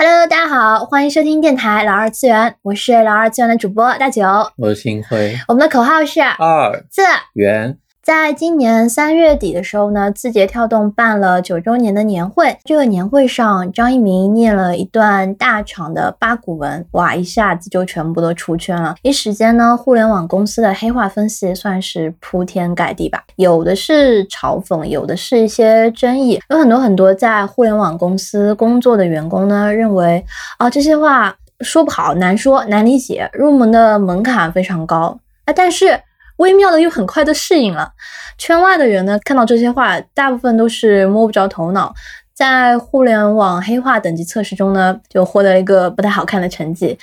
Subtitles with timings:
[0.00, 4.22] Hello，大家好，欢迎收听电台老二次元，我是老二次元的主播大九，
[4.56, 7.76] 我是星辉，我们的口号是二次元。
[8.08, 12.56] 在今年三月底的时候呢，字节跳动办了九周年的年会。
[12.64, 18.94] 这个年会上，张一鸣念了一段大厂的八股文，哇，一下子就全部都出圈了。
[19.02, 26.40] 一时间呢，互联网公司的黑话分析算是铺天盖地吧，有的是嘲讽，有的是一些争议。
[26.48, 30.24] 有很多很多在互联网公司工作的员工呢，认为
[30.56, 36.00] 啊，这些话说不好，难说，难理解，入门的门槛非常高啊，但是。
[36.38, 37.92] 微妙的又很快的适应了，
[38.36, 41.94] 圈外的人呢看到这些话，大部分都是摸不着头脑，
[42.34, 46.98] 在互联网黑化等级测试中呢，就获得了一个不太好看的成绩。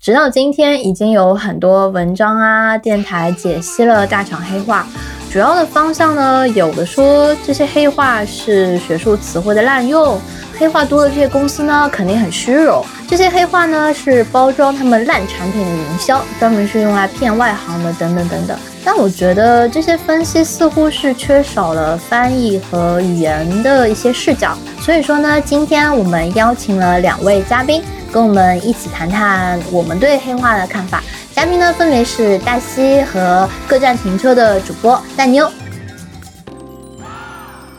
[0.00, 4.86] 直到今天，已经有很多文章啊、电台解析了大厂黑化，
[5.30, 10.18] 主要的方向呢，有的说这些黑话是学术词汇的滥用。
[10.58, 12.84] 黑话多的这些公司呢，肯定很虚荣。
[13.06, 18.58] 这些黑话呢，是包装他们烂产品的营销，专门是用来骗外行的，等等等等。
[18.84, 24.58] 但我觉得这些分析似乎是缺少了翻译和语言的一些视角。
[24.80, 27.80] 所以说呢，今天我们邀请了两位嘉宾，
[28.10, 31.02] 跟我们一起谈谈我们对黑话的看法。
[31.34, 35.48] 嘉宾呢，分别是大西和各站停车的主播大妞。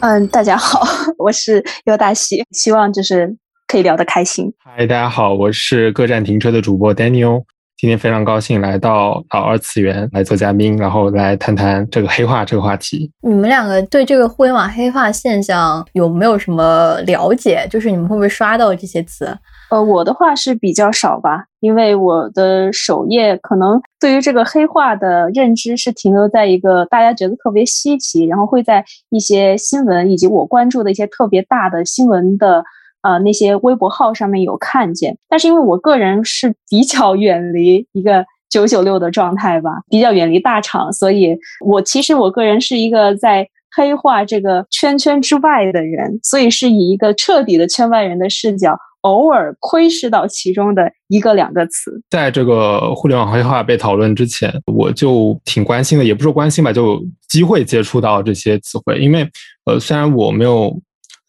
[0.01, 0.81] 嗯，大家好，
[1.19, 3.35] 我是尤大喜，希望就是
[3.67, 4.49] 可以聊得开心。
[4.63, 7.43] 嗨，大家好，我是各站停车的主播 Daniel，
[7.75, 13.11] 今天非常高兴来到老二次元来做嘉宾，然后来谈谈这个黑化这个话题。
[13.21, 17.67] 你们两个对这个互联网黑化现象有没有什么了解？
[17.69, 19.37] 就是你们会不会刷到这些词？
[19.69, 32.63] 呃，我的话是比较少吧，因为我的首页可能对于这个黑化的认知是停留在一个大家觉得特别稀奇，然后会在一些新闻以及我关注的一些特别大的新闻的
[33.03, 35.15] 呃那些微博号上面有看见。
[35.27, 48.75] 但是因为我个人是比较远离一个九九六的状态吧，比较远离大厂，所以我其实我个人是一个在黑化这个圈圈之外的人，所以是以一个彻底的圈外人的视角。
[49.01, 59.29] 偶尔窥视到其中的一个两个词，在这个互联网黑化被讨论之前，我就挺关心的，也不是关心吧，就机会接触到这些词汇，因为
[59.65, 60.79] 呃，虽然我没有。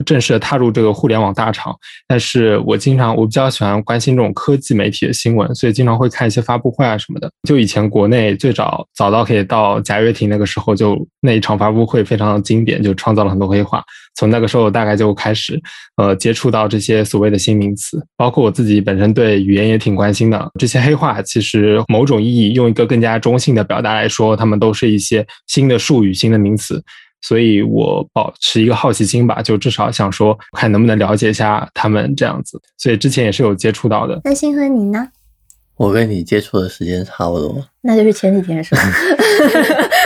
[0.04, 7.30] 正式的踏入这个互联网大厂，但是我经常我比较喜欢关心这种科技媒体的新闻，所以经常会看一些发布会啊什么的。
[7.48, 13.82] 就以前国内最早早到可以到贾跃亭那个时候，就那一场发布会非常的经典，就创造了很多黑话。
[14.16, 15.58] 从那个时候大概就开始，
[15.96, 20.50] 呃，接触到这些所谓的新名词，包括我自己本身对语言也挺关心的。
[20.58, 26.82] 这些黑话其实某种意义用一个更加中性的表达来说，他们都是一些新的术语、新的名词。
[27.22, 32.60] 所以我保持一个好奇心吧，就至少想说，看能不能了解一下他们这样子。
[32.78, 34.20] 所以之前也是有接触到的。
[34.24, 35.08] 那星河你呢？
[35.76, 38.82] 我跟你接触的时间差不多，那就是前几天是吧？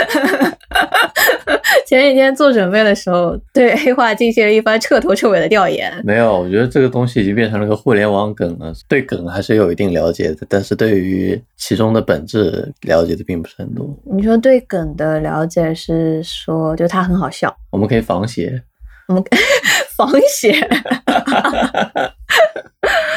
[1.88, 5.92] 前几天做准备的时候，对黑化进行了一番彻头彻尾的调研。
[6.04, 8.72] 没有，我觉得这个东西已经变成了个互联网梗了。
[8.88, 13.88] 对梗还是有一定了解的，但是对于其中的本质了解的并不是很多。
[14.04, 18.62] 你说对梗的了解是说，就它很好笑，我们可以仿写。
[19.08, 19.22] 我们
[19.96, 20.54] 仿写。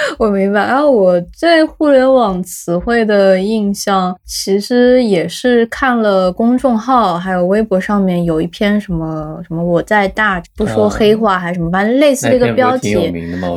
[0.18, 12.96] 我明白，然后我对互联网词汇的印象，其实也是看了公众号，还有微博上面有一篇什么什么我在大不说黑话还是什么，反正类似这个标题。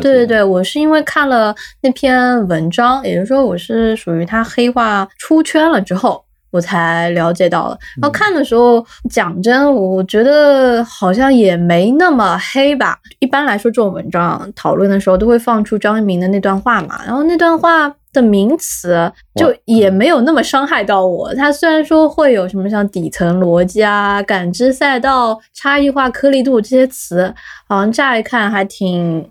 [0.00, 6.24] 对对对，我是因为看了那篇文章，也就是说我是属于他黑化出圈了之后。
[6.50, 12.98] 我才了解到了，然后看的时候，讲真，我觉得好像也没那么黑吧。
[13.20, 21.34] 一般来说，这种文章讨论的时候都会放出张一鸣的那段话嘛，然后那段话的名词就也没有那么伤害到我。
[21.34, 27.32] 他虽然说会有什么像底层逻辑啊、感知赛道、差异化颗粒度这些词，
[27.68, 29.30] 好像乍一看还挺。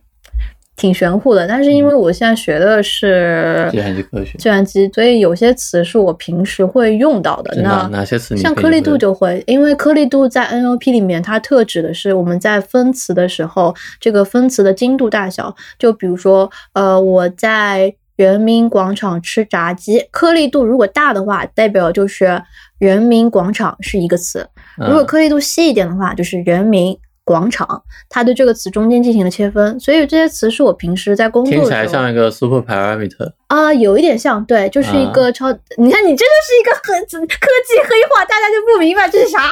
[0.79, 7.53] 挺玄乎的，但是因为我现在学的是计算机科学，计算机，所以有些词是我平时会用到的。
[7.61, 8.37] 那哪些词？
[8.37, 15.53] 像颗粒度就会，因为颗粒度在 NLP 里面，它特指的是我们在分词的时候，这个分词的精度大小。
[15.77, 22.41] 就比如说，呃，我在人民广场吃炸鸡，颗粒度如果大的话，代表就是
[22.77, 24.41] 人民广场是一个词；
[24.77, 26.97] 如果颗粒度细一点的话，就是人民。
[27.29, 33.33] 广场，它对这个词中间进行了切分，所以这些词是我平时在工作听起来像一个 super parameter。
[33.49, 35.51] 啊，有一点像，对，就是一个超。
[35.77, 39.51] 你看，你真的是一个很科技黑化，大家就不明白这是啥。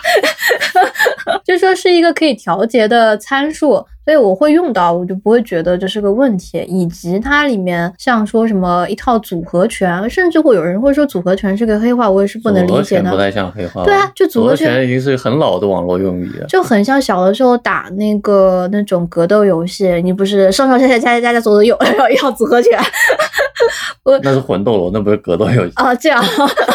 [1.43, 6.63] 就说是一个可以调节的参数，所以我会用到，我就不会觉得这是个问题。
[6.67, 13.09] 以及它里面像说什么一套组合拳，甚至会有人会说组合拳是个黑化，我也是不能理解的。
[13.09, 13.83] 不太像黑化。
[13.83, 22.79] 对啊，就组合拳已经是很老的网络用语了，就很像小的时候打那个那种格斗游戏，你不是上上下下加加加加左左右，然后一套组合拳。
[24.03, 25.93] 我那是魂斗罗，那不是格斗游戏啊？
[25.95, 26.23] 这样，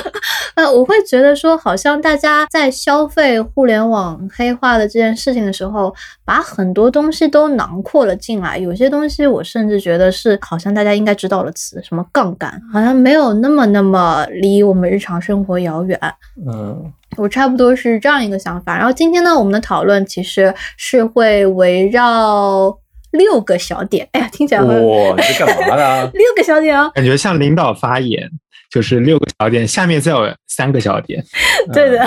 [0.54, 5.94] 呃，我会觉得说，好像大家在消费互联网黑化的这件事情的时候，
[6.24, 8.58] 把很多东西都囊括了进来。
[8.58, 15.98] 有些东西，我甚至觉得是好像大家应该知道的词，什么杠杆，好像没有那么那么离我们日常生活遥远。
[16.46, 18.76] 嗯，我差不多是这样一个想法。
[18.76, 22.78] 然后今天呢，我们的讨论其实是会围绕。
[23.12, 26.10] 六个小点，哎呀，听起来哇，你是干嘛的？
[26.14, 28.28] 六个小点哦，感觉像领导发言，
[28.70, 31.24] 就是六个小点，下面再有三个小点。
[31.72, 32.04] 对的，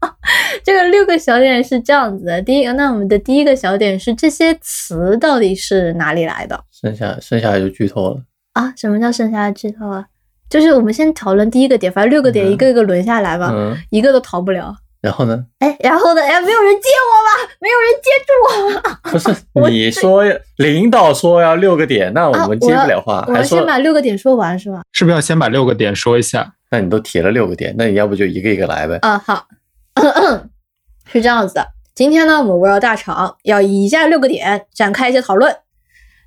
[0.64, 2.42] 这个六个小点是这样子的。
[2.42, 6.58] 第一个，那我们的第一个小点是这些词到底是哪里来的？
[6.72, 8.22] 剩下剩下就剧透了
[8.54, 8.72] 啊？
[8.76, 10.06] 什么叫剩下的剧透啊？
[10.48, 13.52] 就是我们先讨论第一个点，反正六个点一个一个轮下来吧，
[13.90, 14.74] 一个都逃不了。
[15.00, 15.44] 然后呢？
[15.60, 16.22] 哎，然后呢？
[16.22, 17.50] 哎，没有人接我吗？
[17.60, 19.10] 没有人接住我。
[19.54, 20.24] 不是 你说
[20.56, 23.24] 领导说要六个点，那我们接不了话。
[23.28, 24.82] 我要先把六个点说完是吧？
[24.92, 26.54] 是不是要先把六个点说一下？
[26.70, 28.98] 那你都提了六个点，那你要不就一个一个来呗？
[29.02, 29.46] 啊，好，
[31.10, 31.66] 是这样子的。
[31.94, 35.56] 今天呢，我们围绕大厂要以下六个点展开一些讨论。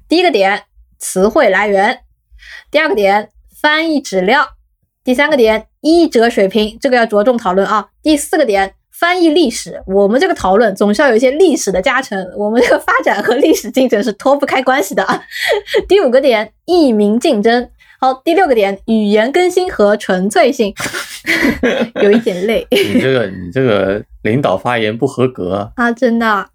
[0.07, 0.63] 第一个点，
[0.97, 1.93] 词汇来源；
[2.71, 3.29] 第二个点，
[3.61, 4.45] 翻译质量；
[5.03, 5.67] 第三个点。
[5.81, 7.87] 译者水平，这个要着重讨论啊。
[8.01, 15.23] 第四个点，翻译历史，我们这个讨论总是要有一些历史的加成，我们这个发展和历史进程是脱不开关系的啊。
[15.89, 17.69] 第五个点，译名竞争。
[17.99, 20.73] 好，第六个点，语言更新和纯粹性，
[22.01, 22.65] 有一点累。
[22.71, 25.91] 你这个，你这个领导发言不合格啊！
[25.91, 26.47] 真的？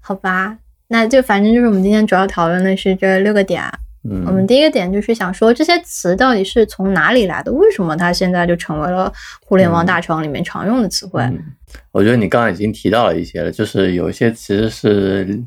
[0.00, 0.58] 好吧，
[0.88, 3.62] 那就反正就是我们今天主要讨论的是这六个点。
[4.08, 7.52] 嗯，我们第一个点就是想说这些词到底是从哪里来的？
[7.52, 9.12] 为什么它现在就成为了
[9.46, 11.22] 互联网大厂里面常用的词汇？
[11.92, 15.40] 我觉得你刚刚已经提到了一些了，就是有一些其实是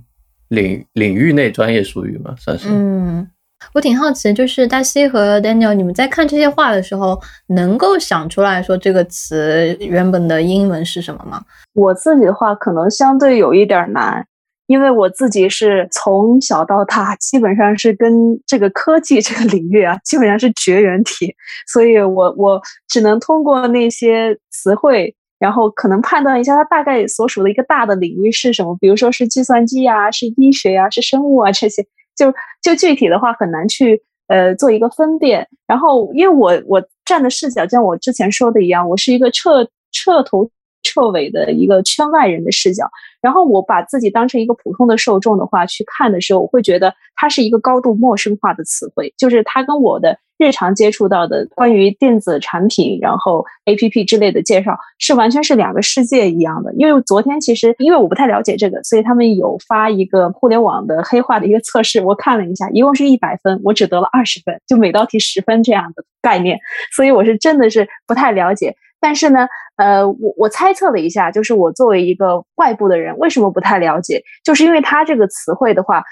[0.49, 2.69] 领领域内专业术语嘛，算是。
[2.71, 3.27] 嗯，
[3.73, 11.43] 我挺好奇，就是大西和 Daniel，你们在看这些话的时候，能够想出来说这个词原本的英文是什么吗？
[11.73, 14.25] 我自己的话，可能相对有一点难。
[14.67, 18.11] 因为我自己是从小到大，基本上是跟
[18.47, 21.35] 这个科技这个领域啊，基本上是绝缘体，
[21.67, 31.85] 所以我我只能通过那些词汇，然后可能判断一下它大概所属的一个大的领域是什么，比如说是计算机啊，是医学啊，是生物啊这些，
[32.15, 35.47] 就就具体的话很难去呃做一个分辨。
[35.67, 40.49] 然后因为我我站的视角，像我之前说的一样，我是一个彻彻头。
[40.85, 42.87] 彻尾的一个圈外人的视角，
[43.19, 56.73] 然后我把自己当成一个普通的受众的话去看的时候，我会觉得它是一个高度陌生化的词汇，就是它跟我的日常接触到的关于电子产品，然后 A P P 之类的介绍是完全是两个世界一样的。
[56.75, 66.59] 因为昨天其实因为我不太了解这个，所以他们有发一个互联网的黑化的一个测试，我看了一下，一共是一百分，我只得了二十分，就每道题十分这样的概念，
[66.95, 68.75] 所以我是真的是不太了解。
[68.99, 74.23] 但是呢，呃，我我猜测了一下，就是我作为一个外部的人，为什么不太了解？
[74.43, 76.03] 就是因为它这个词汇的话，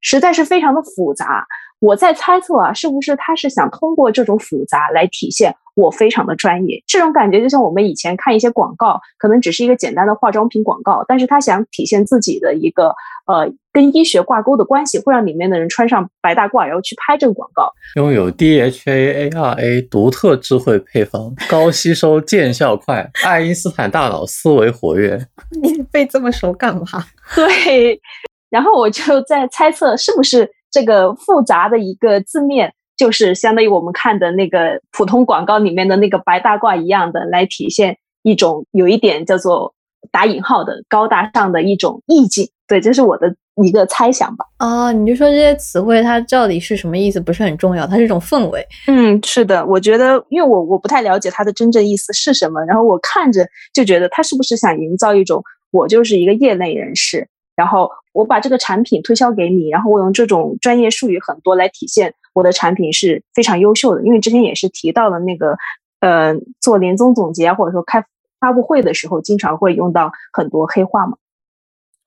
[0.00, 1.44] 实在是非常的复杂。
[1.80, 6.82] 我在猜测啊，是不是他是想通过这种复杂来体现我非常的专业？
[6.88, 12.88] 这种感觉就像我们以前看一些广告，可能只是一个简单的化妆品广告，但是他想体现自己的一个
[13.28, 17.70] 呃跟医学挂钩的关系，会让里面的人穿上白大褂，然后去拍这个广告。
[17.94, 25.24] 拥有 DHA ARA 独特智慧配方，高吸收，见效快，爱因斯坦大脑思维活跃。
[25.62, 26.82] 你背这么熟干嘛？
[27.36, 28.00] 对，
[28.50, 30.50] 然后我就在猜测是不是。
[30.70, 39.74] 这个复杂的一个字面，就是相当于我们看的那个普通广告里面的那个白大褂一样的，来体现一种有一点叫做
[40.10, 42.48] 打引号的高大上的一种意境。
[42.66, 43.34] 对，这是我的
[43.64, 44.44] 一个猜想吧。
[44.58, 48.62] 哦，你就说这些词汇它到底是什么意思，不是很重要，它是一种氛围。
[48.88, 57.26] 嗯，是的，我觉得，因为我我不太了解它的真正意思是什么，然后我看着就觉得他是不是想营造一种我就是一个业内人士。
[57.58, 64.02] 然后我把这个产品推销给你，然后我用这种专业术语很多来体现我的产品是非常优秀的。
[64.04, 65.56] 因为之前也是提到了那个，
[65.98, 68.00] 呃，做年终总结或者说开
[68.38, 71.16] 发布会的时候，经常会用到很多黑话嘛。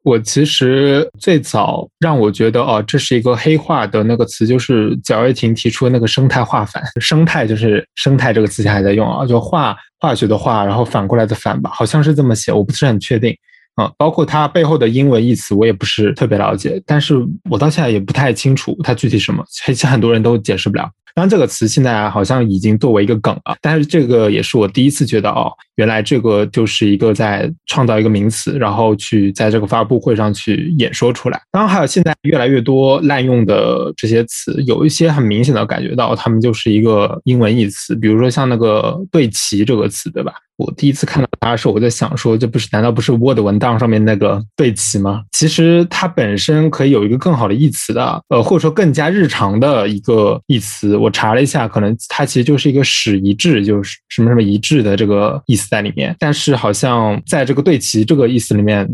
[0.04, 6.82] 我其实最早让我觉得哦，这是一个黑化的那个词，就是贾跃亭提出的那个生态化反。
[7.02, 13.38] 生态就是生态这个词现在还在用啊，就化化学的化，然后反过来的反吧，好像是这么写，我不是很确定
[13.82, 13.92] 啊。
[13.98, 17.16] 包括它背后的英文义词，我也不是特别了解，但是
[17.50, 20.90] 我到现在也不太清楚它具体什么，其实很多人都解释不了。
[21.14, 31.42] 当然，这个词现在好像已经作为一个梗了，但是这个也是我第一次觉得哦，原来这个就是一个在创造一个名词，然后去在这个发布会上去演说出来。
[31.52, 40.32] 当然，还有现在越来越多滥用的这些词，有一些很明显的感觉到他们就是一个英文义词，比如说像那个“对齐”这个词，对吧？
[40.62, 45.24] 我第一次看到它的时候，我在想说，这不是难道不是 Word 文档上面那个对齐吗？
[45.32, 50.96] 其实它本身可以有一个更好的义词的，呃，或者说更加日常的一个义词。
[50.96, 56.16] 我查了一下，可能它其实就是一个使一致，就是什么什么一致的这个意思在里面。
[56.20, 58.88] 但是好像在这个对齐这个意思里面，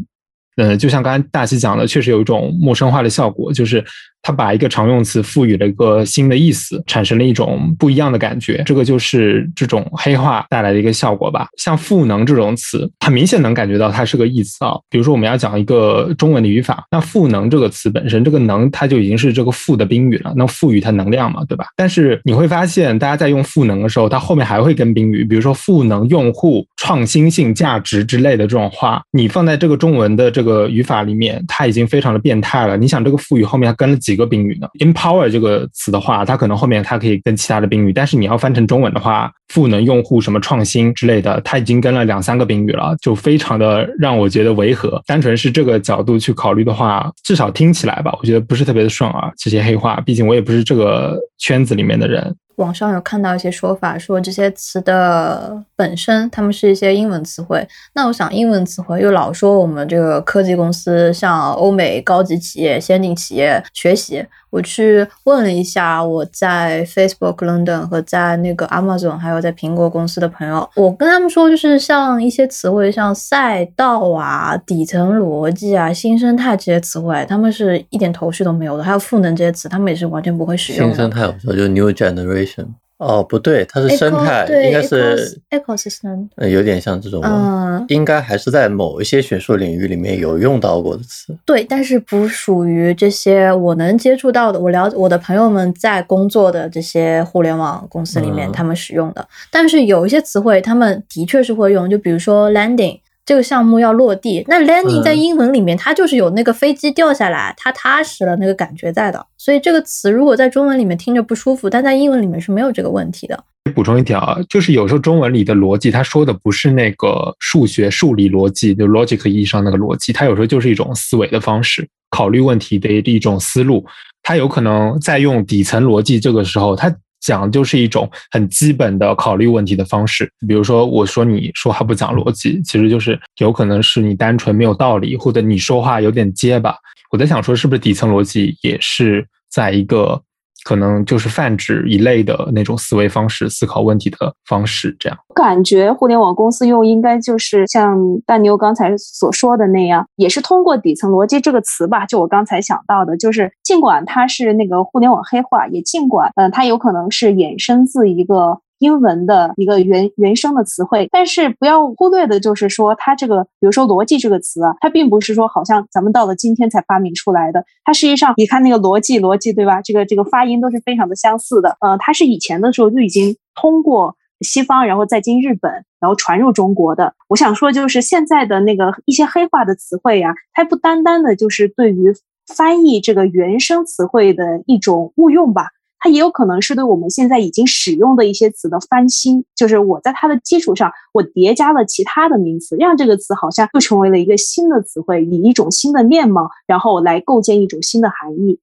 [0.56, 3.84] 嗯，就像刚才大西讲的，确实有一种陌生化的效果，就是。
[4.28, 8.62] 他把一个常用词赋予了一个新的意思，产生了一种不一样的感觉。
[8.66, 11.48] 这个就是这种黑化带来的一个效果吧。
[11.58, 14.74] 像赋能这种词，很明显能感觉到它是个义词啊。
[14.90, 21.68] 比如说我们要讲一个中文的语法，那赋能这个词本身，这个能它就已经是这个赋的宾语了，那赋予它能量嘛，对吧？
[21.78, 32.76] 但是你会发现，大家在用赋能的时候，它后面还会跟宾语，比如说赋能用户创新性价值之类的这种话，你放在这个中文的这个语法里面，它已经非常的变态了。
[32.76, 34.17] 你想这个赋予后面它跟了几？
[34.18, 45.00] 一个宾语呢？empower 这个词的话，它可能后面它可以跟其他的宾语，但是你要翻成中文的话，赋能用户什么创新之类的，它已经跟了两三个宾语了，就非常的让我觉得违和。
[45.06, 49.32] 单纯是这个角度去考虑的话，至少听起来吧，我觉得不是特别的顺耳。
[49.38, 52.36] 这些黑话，毕竟我也不是这个圈子里面的人。
[52.58, 57.68] 网上有看到一些说法，说这些词的本身，它们是一些英文词汇。
[57.94, 64.26] 那我想，英文词汇又老说我们这个科技公司向欧美高级企业、先进企业学习。
[64.58, 78.84] 我去问了一下我在 Facebook London 和在那个 Amazon 还有在苹果公司的朋友，我跟他们说，就是像一些词汇，像赛道啊、底层逻辑啊、新生态这些词汇，他们是一点头绪都没有的。
[78.84, 80.96] 还有赋能这些词，他们也是完全不会使用的。
[80.96, 82.66] 新生态，我说就是 New Generation。
[82.98, 91.38] 哦，不对，它是生态，应该是 ecosystem，呃，有点像这种，嗯，应该还是在某一些学术领域里面有用到过的词。
[91.46, 99.28] 对，但是不属于这些我能接触到的，我了解我的朋友们在工作的这些互联网公司里面他们使用的。
[99.52, 103.00] 但是有一些词汇，他们的确是会用，就比如说 landing。
[103.28, 109.24] 这个项目要落地，那 landing 在英文里面，它就是有那个飞机掉下来，它踏实了那个感觉在的。
[109.38, 113.38] 所以这个词如果在中文里面听着不舒服，但在英文里面是没有这个问题的。
[113.76, 123.86] 补充一条啊，就是有时候中文里的逻辑，它说的不是那个数学数理逻辑，就 logic 意义上那个逻辑，它有时候就是一种思维的方式，考虑问题的一种思路。
[124.24, 126.90] 它有可能在用底层逻辑，这个时候它。
[127.20, 136.76] 讲就是一种很基本的考虑问题的方式，比如说我说你说话不讲逻辑，其实就是有可能是你单纯没有道理，或者你说话有点结巴。
[137.12, 140.22] 我在想说，是不是底层逻辑也是在一个。
[140.68, 145.18] 可能就是泛指一类的那种思维方式、思考问题的方式，这样。
[145.34, 152.06] 感觉互联网公司用应该就是像大牛刚才所说的那样，也是通过底层逻辑这个词吧。
[152.06, 158.60] 就我刚才想到的，就是尽管它是那个互联网黑化，也尽管嗯，它有可能是衍生自一个。
[158.80, 169.82] 英文的一个原原生的词汇，但是不要忽略的就是说，它这个，比如说“逻辑”这个词啊，它并不是说好像咱们到了今天才发明出来的，它实际上，你看那个“逻辑”“逻辑”，对吧？
[169.82, 171.76] 这个这个发音都是非常的相似的。
[171.82, 177.14] 呃，它是以前的时候就已经通过西方，然后再经日本，然后传入中国的。
[177.30, 182.14] 我想说，就是现在的那个一些黑化的词汇呀，它不单单的就是对于
[182.56, 185.70] 翻译这个原生词汇的一种误用吧。
[186.08, 198.58] 它也有可能是对我们现在已经使用的一些词的翻新，就是我在它的基础上，我叠加了其他的名词，让这个词好像又成为了一个新的词汇，以一种新的面貌，然后来构建一种新的含义。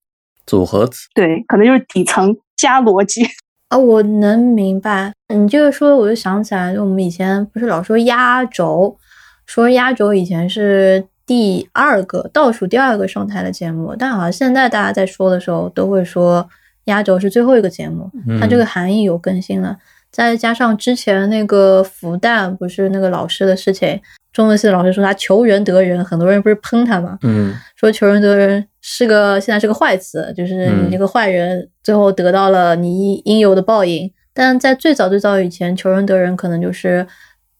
[0.46, 3.22] 组合词，对，可能就是底层加逻辑
[3.68, 3.76] 啊。
[3.76, 8.96] 我能明白，你这个说，我就想起来，我们以前不是老说压轴，
[9.44, 16.48] 说压轴以前是第二个倒数第二个上台的节目，但好像现在大家在说的时候都会说。
[16.84, 18.10] 压轴是最后一个节目，
[18.40, 19.76] 它这个含义有更新了，
[20.10, 24.00] 再加上之前那个复旦不是那个老师的事情，
[24.32, 34.12] 中文系的老师说他求人得人，很多人不是喷他嘛，嗯，说求人得人是个现在是个坏词，就是你这个坏人最后得到了你应有的报应。
[34.36, 37.06] 但在最早最早以前，求人得人可能就是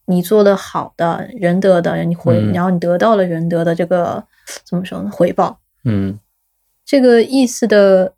[0.07, 2.53] 你做的好的仁德的，你回，嗯。
[2.53, 4.25] 然后你得到了仁德的这个
[4.65, 5.11] 怎么说呢？
[5.11, 6.19] 回报，嗯。
[6.85, 8.13] 这个意思的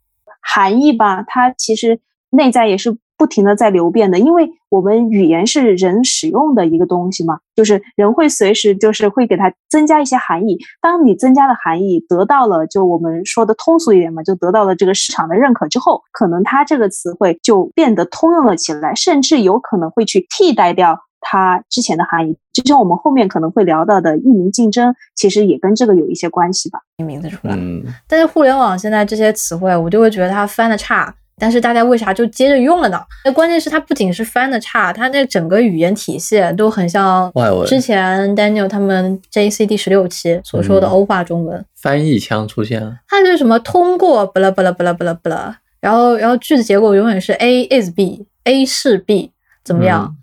[0.55, 1.99] 含义吧，它其实
[2.31, 10.59] 内在也是不停的在流变的，因为我们语言是人使用的一个东西嘛，就是人会随时就是会给它增加一些含义。
[10.83, 20.99] 当你增加的含义，得到了就我们说的通俗一点嘛，就得到了这个市场的认可之后，可能它这个词汇就变得通用了起来，甚至有可能会去替代掉。
[21.28, 26.78] 它之前的含义，就像我们后面可能会聊到的“一名竞争”，其实也跟这个有一些关系吧。
[27.04, 27.54] 名字出来。
[27.56, 33.00] 嗯，但是互联网现在这些词汇，我就会觉得它翻的差，但是大家为啥就接着用了呢？
[33.25, 42.97] 那关键是它不仅是翻的差，它那整个语言体系都很像外文之前 Daniel 他们 JCD 十六期所说的嗯欧化中文，翻译腔出现了。
[43.09, 49.33] 它是什么通过巴拉巴拉巴拉巴拉巴拉，然后然后句子结构永远是 A is B，A 是 B，
[49.64, 50.14] 怎么样？
[50.16, 50.23] 嗯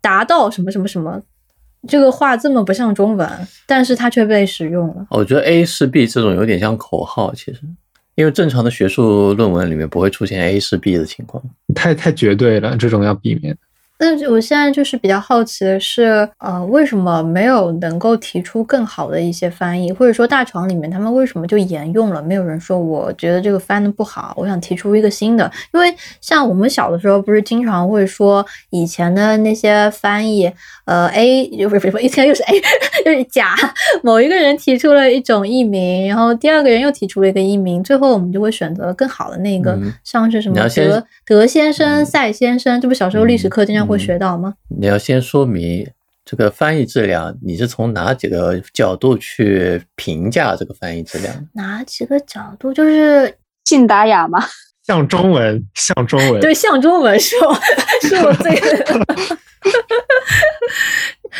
[0.00, 1.20] 达到什么什么什么，
[1.86, 3.28] 这个话这么不像中文，
[3.66, 5.06] 但是它却被使用了。
[5.10, 7.60] 我觉得 A 是 B 这种有点像口号，其实，
[8.14, 11.42] 因为正常的学术论文里面不会出现 A 是 B 的情况。
[11.74, 13.56] 太太绝对了，这种要避免。
[13.98, 22.22] 那我现在就是比较好奇的是，呃，为什么没有能够提出更好的一些翻译，或者说大厂里面他们为什么就沿用了？
[22.22, 25.50] 没有人说我觉得这个翻的不好，我想提出一个新的。
[25.74, 30.48] 因为像我们小的时候，不是经常会说以前的那些翻译，
[30.84, 32.60] 呃，A 不是不是以前又是 A，
[33.04, 33.56] 就是甲
[34.04, 44.54] 某一个人提出了一种译名，然后第二个人又提出了一个译名，最后我们就会选择更好的那个，嗯像是什么德德先生、嗯赛先生，这不小时候历史课经常会嗯学到吗？
[44.68, 45.88] 你要先说明
[46.24, 51.34] 这个翻译质量，你是从哪几个角度去评价这个翻译质量？
[51.54, 52.72] 哪几个角度？
[52.72, 54.38] 就是信达雅吗，
[54.86, 57.54] 像中文，像中文，对，像中文是我
[58.06, 58.54] 是我最，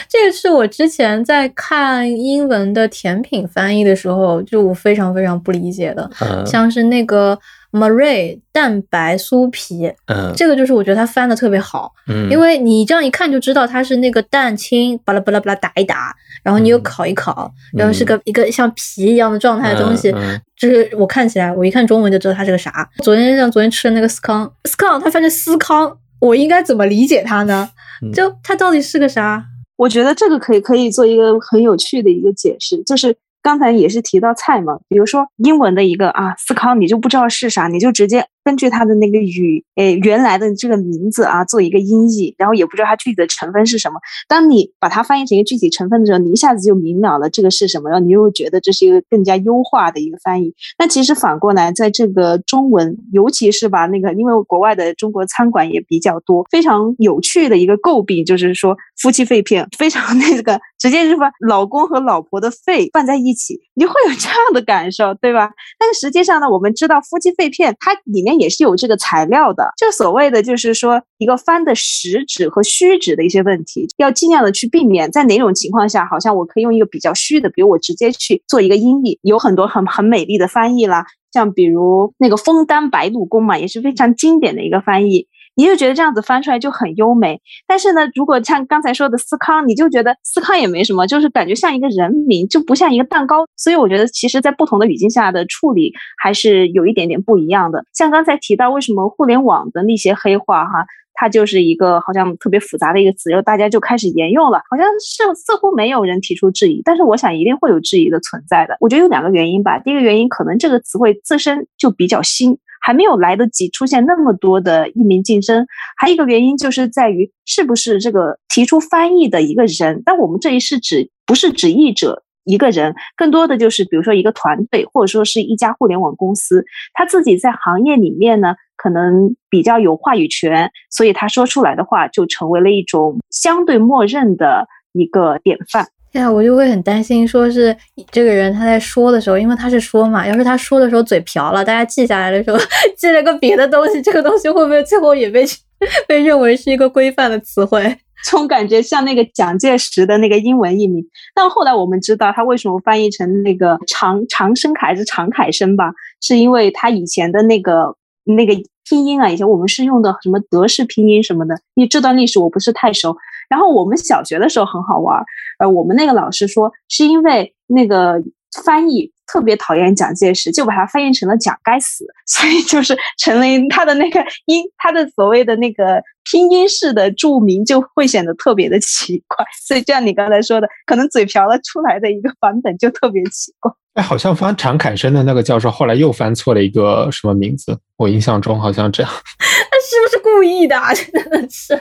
[0.09, 7.38] 这个是我之前在看英文的甜品翻译的时候，就我非常非常不理解的，嗯像是那个
[7.71, 20.11] Marie 蛋白酥皮，嗯这个就是我觉得它翻的特别好，嗯，因为你这样一看就知道它是那个蛋清巴拉巴拉巴拉打一打，然后你又嗯烤一烤，然后是个一个像皮一样的状态的东西，
[20.57, 22.89] 就是我看起来，我一看中文就知道它是个啥。
[23.05, 27.69] 昨天像昨天吃的那个司康，司康它翻成司康，我应该怎么理解它呢？
[28.03, 29.45] 嗯就它到底是个啥？
[29.76, 33.15] 我觉得这个可以可以做一个很有趣的一个解释，就是
[33.49, 44.00] 刚才也是提到菜嘛，比如说英文的一个啊司康，你就不知道是啥，你就直接根据它的那个语诶原来的这个名字啊做一个音译，然后也不知道它具体的成分是什么。
[44.26, 50.54] 当你把它翻译成一个具体成分的时候，你一下子就明了了这个是什么，然后你又觉得这是一个更加优化的一个翻译。
[50.78, 65.50] 那其实反过来，在这个中文，尤其是吧那个，因为国外的中国餐馆也比较多，非常有趣的一个诟病就是说夫妻肺片非常那个，直接是把老公和老婆的肺放在一起，你会有这样的感受，对吧？
[65.78, 85.27] 但是实际上呢，我们知道夫妻肺片它里面也是有这个材料的，就所谓的就是说一个翻的实指和虚指的一些问题，要尽量的去避免在哪种情况下，好像我可以用一个比较虚的，比如我直接去做一个音译，有很多很很美丽的翻译啦，像比如那个枫丹白露宫嘛，也是非常经典的一个翻译。
[85.58, 93.44] 你就觉得这样子翻出来就很优美，但是呢，如果像刚才说的司康，你就觉得司康也没什么，就是感觉像一个人名，就不像一个蛋糕。
[93.56, 95.92] 所以我觉得，其实，在不同的语境下的处理
[96.23, 97.84] 还是有一点点不一样的。
[97.92, 108.76] 像刚才提到，为什么互联网的那些黑话哈，它就是一个好像特别复杂的一个词，然后大家就开始沿用了，好像是似乎没有人提出质疑，但是我想一定会有质疑的存在的。
[108.78, 112.56] 我觉得有两个原因吧，第一个原因可能这个词汇自身就比较新。
[112.80, 126.64] 还没有来得及出现那么多的译名竞争，还有一个原因就是在于是不是这个提出翻译的一个人，但我们这里是指不是指译者一个人，更多的就是比如说一个团队或者说是一家互联网公司，
[126.95, 135.88] 他自己在行业里面呢可能比较有话语权，所以他说出来的话就成为了一种相对默认的一个典范。
[136.10, 137.76] 对啊，我就会很担心，说是
[138.10, 142.58] 这个人他在说的时候，因为他是说嘛，要是他说的时候嘴瓢了，大家记下来的时候
[142.97, 145.44] 记了个别的东西，这个东西会不会最后也被
[146.08, 147.97] 被认为是一个规范的词汇？
[148.28, 157.94] 总感觉像那个蒋介石的那个英文译名，但后来我们知道他为什么翻译成那个常常生凯还是常凯生吧，是因为他以前的那个
[158.25, 158.54] 那个
[158.88, 163.16] 拼音啊，以前我们是用的什么德式拼音什么的，因为这段历史我不是太熟。
[163.49, 165.23] 然后我们小学的时候很好玩，
[165.58, 168.21] 呃，我们那个老师说是因为那个
[168.65, 179.45] 翻译特别讨厌蒋介石，就把它翻译成了蒋该死， 所以就是成了他的那个音，他的所谓的那个拼音式的注明就会显得特别的奇怪。
[179.67, 183.71] 所以就像你刚才说的，可能嘴瓢了出来的一个版本就特别奇怪。
[183.95, 189.13] 哎，好像翻常凯生的那个教授后来又翻错了一个什么名字，我印象中好像这样。
[189.13, 190.78] 他是不是故意的？
[190.78, 191.78] 啊真的是。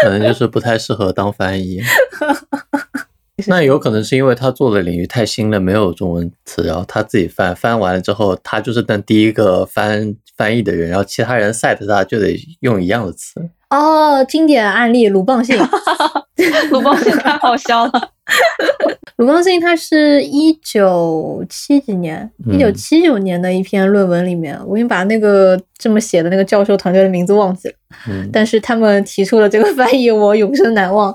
[0.00, 1.80] 可能就是不太适合当翻译，
[3.48, 13.40] 那有可能是因为他做的领域太新了，没有中文词，然后他自己翻翻完了之后，他就是当第一个翻翻译的人，然后其他人 set 他就得用一样的词。
[13.70, 15.56] 哦，经典案例鲁棒信，
[16.70, 17.92] 鲁邦信太好笑了。
[19.16, 27.74] 鲁邦信他是一九七几年，一九七九年的一篇论文里面，我已经把那个这么写的那个教授团队的名字忘记了，
[28.32, 31.14] 但是他们提出了这个翻译，我永生难忘。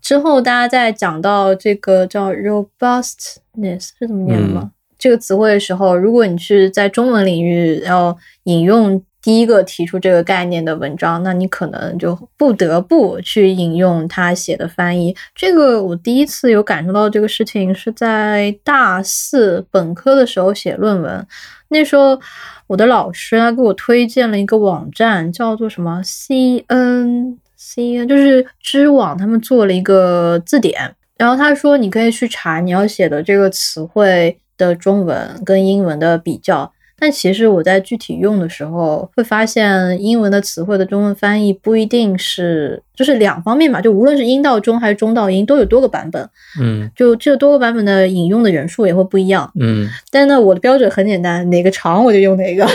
[0.00, 4.70] 之后大家在讲到这个叫 robustness 是怎么念的吗？
[4.98, 9.02] 这个词汇的时候，如果你是在中文领域要引用。
[9.22, 15.14] 第一个提出这个概念的文章，那你可能就不得不去引用他写的翻译。
[15.34, 21.26] 这个我第一次有感受到这个事情是在大四本科的时候写论文，
[21.68, 22.18] 那时候
[22.66, 36.72] 我的老师他给我推荐了一个网站，叫做什么 C N C N，就是知网，他们做了一个字典，然后他说你可以去查你要写的这个词汇的中文跟英文的比较。
[37.00, 46.28] 但其实我在具体用的时候，会发现英文的词汇的中文翻译不一定是，就是两方面嘛，就无论是音到中还是中到音，都有多个版本。
[46.60, 49.50] 嗯，就这多个版本的引用的人数也会不一样。
[49.58, 52.68] 嗯，但呢，我的标准很简单，哪个长我就用哪个。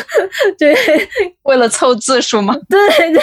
[0.58, 0.74] 对，
[1.44, 2.56] 为了凑字数吗？
[2.68, 2.78] 对
[3.12, 3.22] 对，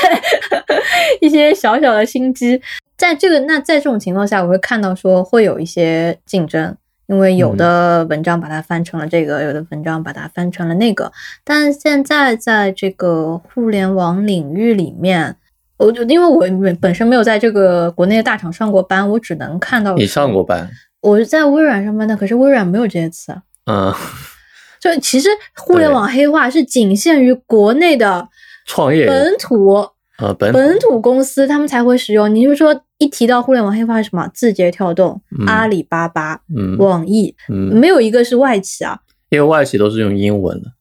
[1.21, 2.61] 一些小小的心机，
[2.97, 6.75] 在这个那在这种情况下，我会看到说会有一些竞争。
[7.07, 11.11] 因为有的文章把它翻成了这个，有的文章把它翻成了那个。
[11.43, 15.35] 但现在在这个互联网领域里面，
[15.77, 16.45] 我就因为我
[16.79, 20.69] 本身没有在这个国内的大厂上过班，我只能看到你上过班。
[21.01, 23.35] 我是在微软上班的，可是微软没有这些词。
[23.65, 23.93] 嗯，
[24.79, 28.27] 就其实互联网黑化是仅限于国内的
[28.65, 29.85] 创业本土。
[30.19, 32.33] 呃，本本土公司他们才会使用。
[32.33, 34.25] 你就说一提到互联网黑化是什么？
[34.33, 36.39] 字节跳动、阿里巴巴、
[36.77, 38.97] 网易，没有一个是外企啊。
[39.29, 40.71] 因为外企都是用英文的。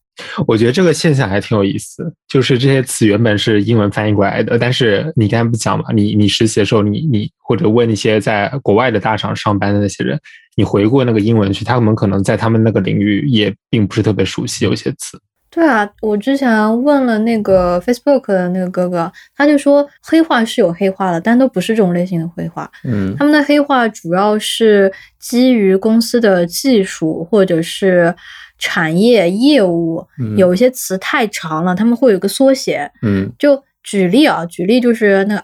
[0.46, 5.86] 我觉得这个现象还挺有意思，就是这些词原本是英文翻译过来的，但是你刚才不讲嘛？
[5.92, 10.20] 你你实习的时候，你你或者问一些在国外的大厂上班的那些人，
[10.54, 15.18] 你回过那个英文去，他们可能在他们那个领域也并不是特别熟悉有些词。
[15.54, 22.70] 对啊，我之前问了那个 Facebook 的那个哥哥，他就说黑化是有黑化的，但都不是这种类型的黑化。
[22.84, 28.14] 嗯，他们的黑化主要是基于公司的技术或者是
[28.56, 30.02] 产业业务，
[30.38, 32.90] 有一些词太长了，他们会有个缩写。
[33.02, 35.42] 嗯，就举例啊，举例就是那个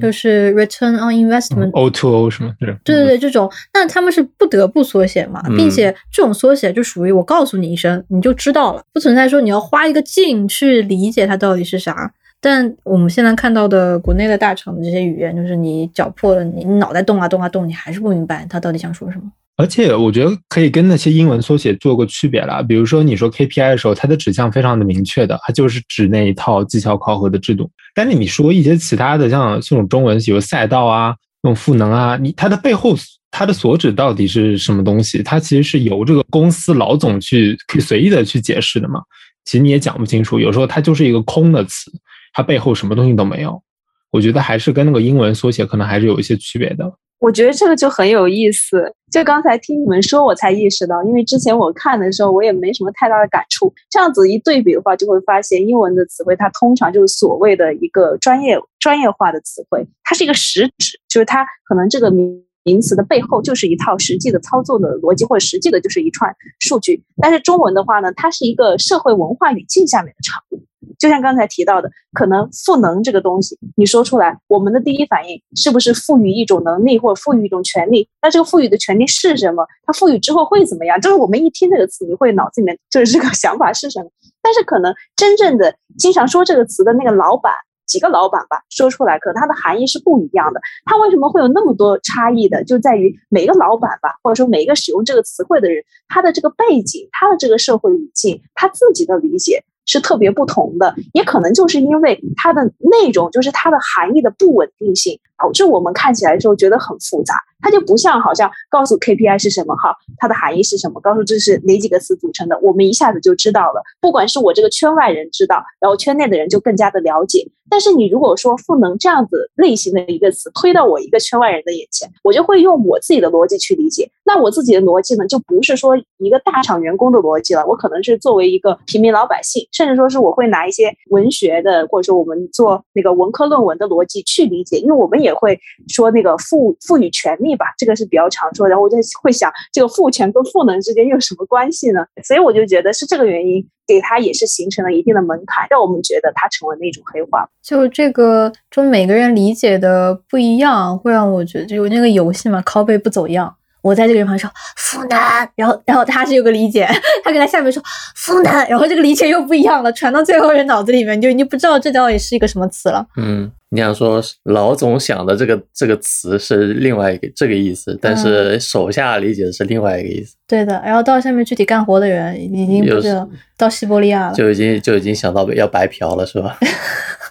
[0.00, 2.54] 就是 return on investment，O to O 是吗？
[2.58, 12.12] 对对对，这种，那他们是不得不缩写嘛，并且这种缩写就属于我告诉你一声，你就知道了，不存在说你要花一个劲去理解它到底是啥。
[12.40, 19.30] 但我们现在看到的国内的大厂的这些语言，就是你脚破了，你脑袋动啊动啊动，你还是不明白他到底想说什么。
[19.56, 27.70] 而且我觉得可以跟那些英文缩写做个区别了，比如说你说 KPI 的时候，它的指向非常的明确的，它就是指那一套绩效考核的制度。
[27.94, 32.96] 但是你说一些其他的，像这种中文比如赛道啊，那种赋能啊，你它的背后
[33.30, 35.22] 它的所指到底是什么东西？
[35.22, 39.00] 它其实是由这个公司老总去可以随意的去解释的嘛。
[39.44, 41.92] 其实你也讲不清楚，有时候它就是一个空的词，
[42.32, 43.62] 它背后什么东西都没有。
[44.10, 46.90] 我觉得还是跟那个英文缩写可能还是有一些区别的。
[47.22, 53.72] 我觉得这个就很有意思，就刚才听你们说，我才意识到，因为之前我看的时候，我也没什么太大的感触。
[53.88, 67.04] 这样子一对比的话，就会发现英文的词汇，它通常就是所谓的一个专业专业化的词汇，它是一个实质，就是它可能这个名名词的背后就是一套实际的操作的逻辑，或者实际的就是一串数据。
[67.20, 70.60] 但是中文的话呢，它是一个社会文化语境下面的产物。
[70.98, 78.08] 就像刚才提到的，可能赋能这个东西，你说出来，我们的第一反应是不是赋予一种能力，或者赋予一种权利？
[78.20, 79.66] 那这个赋予的权利是什么？
[79.84, 81.00] 它赋予之后会怎么样？
[81.00, 84.10] 就是我们一听这个词，你会脑子里面就是这个 想法是什么？
[84.42, 87.52] 但是可能真正的经常说这个词的那个老板，
[87.86, 90.60] 几个老板吧，说出来，可能它的含义是不一样的。
[90.84, 92.62] 它为什么会有那么多差异的？
[92.64, 99.62] 就在于每个老板吧，或者说每一个使用这个词汇的人，他的这个背景，他的这个社会语境，他自己的理解。
[99.86, 107.34] 是特别不同的，也可能就是因为它的内容，就是它的含义的不稳定性，导致我们看起来之后觉得很复杂。
[107.64, 113.80] 它就不像好像告诉 KPI 是什么哈，它的含义是什么，告诉这是哪几个词组成的，我们一下子就知道了。
[114.00, 117.46] 不管是我这个圈外人知道，然后圈内的人就更加的了解。
[117.70, 124.10] 但是你如果说赋能这样子类型的一个词推到我一个圈外人的眼前，我就会用我自己的逻辑去理解。
[124.24, 138.68] 那我自己的逻辑呢，就不是说一个大厂员工的逻辑了，我可能是作为一个平民老百姓，甚至说是我会拿一些文学的，或者说我们做那个文科论文的逻辑去理解，因为我们也会说那个赋赋予权利吧，这个是比较常说。
[138.68, 142.04] 然后我就会想，这个赋权跟赋能之间又有什么关系呢？
[142.24, 143.66] 所以我就觉得是这个原因。
[143.84, 147.46] 给他也是形成了一定的门槛，让我们觉得它成为了一种黑化。
[147.62, 153.54] 就这个，就每个人理解的不一样，会让我觉得，就那个游戏嘛，拷贝不走样。
[153.82, 155.18] 我在这个地方说赋能，
[155.56, 156.88] 然后然后他是有个理解，
[157.24, 157.82] 他跟他下面说
[158.14, 163.04] 赋能，然后这个理解又不一样了，传到最后人脑子里面，就已经不知道这到底是一个什么词了。
[163.16, 170.36] 嗯，你想说老总想的这个这个词是另外一个这个意思，但是手下理解的是另外一个意思。
[170.46, 176.56] 对的，然后到下面具体干活的人已经不是到西伯利亚了，就已经就已经想到要白嫖了，是吧？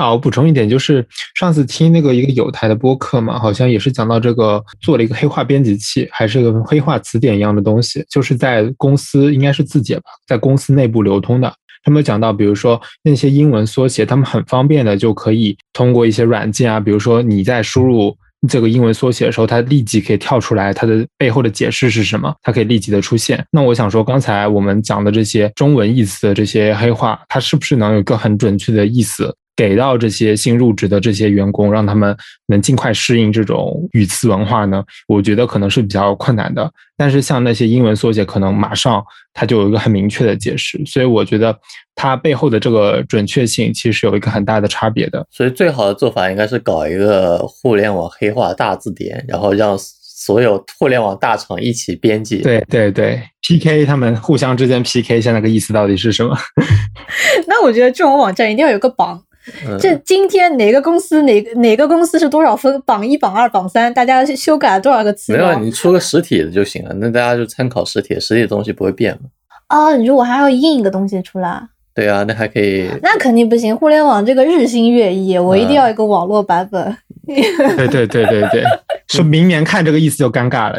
[0.00, 11.52] 啊，我补充一点，就是上次听那个一个有台的播客嘛，好像也是讲到这个做了一个黑化编辑器，还是个黑化词典一样的东西，就是在公司应该是字节吧，在公司内部流通的。
[11.84, 18.16] 他们讲到，比如说那些英文缩写，他们很方便的就可以通过一些软件啊，比如说你在输入
[18.48, 23.44] 这个英文缩写的时候，它立即可以跳出来它的背后的解释是什么，它可以立即的出现。
[23.50, 29.34] 那我想说，刚才我们讲的这些中文意思的这些黑话，它是不是能有一个很准确的意思？
[29.60, 34.82] 给到这些新入职的这些员工，让他们能尽快适应这种语词文化呢？
[35.06, 36.72] 我觉得可能是比较困难的。
[36.96, 40.82] 但是像那些英文缩写，可能马上它就有一个很明确的解释。
[40.86, 41.54] 所以我觉得
[41.94, 45.26] 它背后的这个准确性其实有一个很大的差别的。
[45.30, 52.38] 所以最好的做法应该是搞一个互联网黑化大字典，然后让所有互联网大厂一起编辑。
[52.38, 56.34] 对对对，PK 他们互相之间 PK 一下那个意思到底是什么？
[57.46, 59.22] 那我觉得这种网站一定要有个榜。
[59.80, 62.80] 这今天哪个公司哪个哪个公司是多少分？
[62.82, 65.32] 榜一、榜二、榜三，大家修改了多少个词？
[65.32, 66.94] 没有，你出个实体的就行了。
[66.94, 69.28] 那大家就参考实体，实体的东西不会变嘛。
[69.70, 71.68] 哦，你说我还要印一个东西出来？
[71.94, 72.88] 对啊，那还可以。
[73.02, 76.96] 那肯定不行，互联网这个日新月异，我一定要一个网络版本。
[77.26, 78.64] 对对对对对，
[79.08, 80.78] 说明年看这个意思就尴尬了。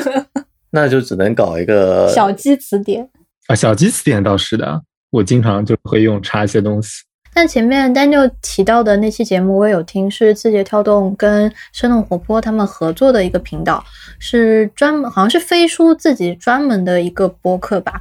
[0.70, 3.08] 那就只能搞一个小鸡词典
[3.46, 7.04] 啊，小鸡词典倒是的，我经常就会用查一些东西。
[7.36, 13.84] 但前面 Daniel 提到的那期节目，我也有听，是字节跳动跟生动活泼他们合作的一个频道，
[14.18, 18.00] 是专门好像是飞书自己专门的一个播客吧。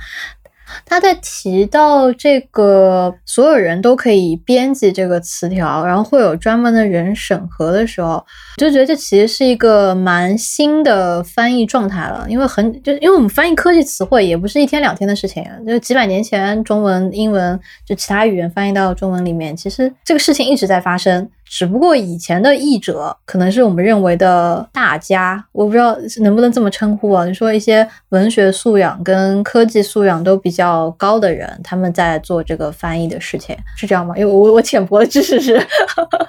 [0.86, 8.26] 他在提到这个所有人都可以编辑这个词条，然后会有专门的人审核的时候，我
[8.58, 12.26] 就觉得这其实是一个蛮新的翻译状态了。
[12.30, 21.30] 因为很就因为我们翻译科技词汇也不是一天两天的事情，就几百年前中文、英文就其他语言翻译到中文里面，其实这个事情一直在发生。
[21.48, 27.26] 只不过以前的译者可能是我们认为的大家，我不知道能不能这么称呼啊？
[27.26, 34.16] 你说一些文学素养跟科技素养都比较高的人，他们在做这个翻译的事情，是这样吗？
[34.18, 35.60] 因为我我浅薄的知识是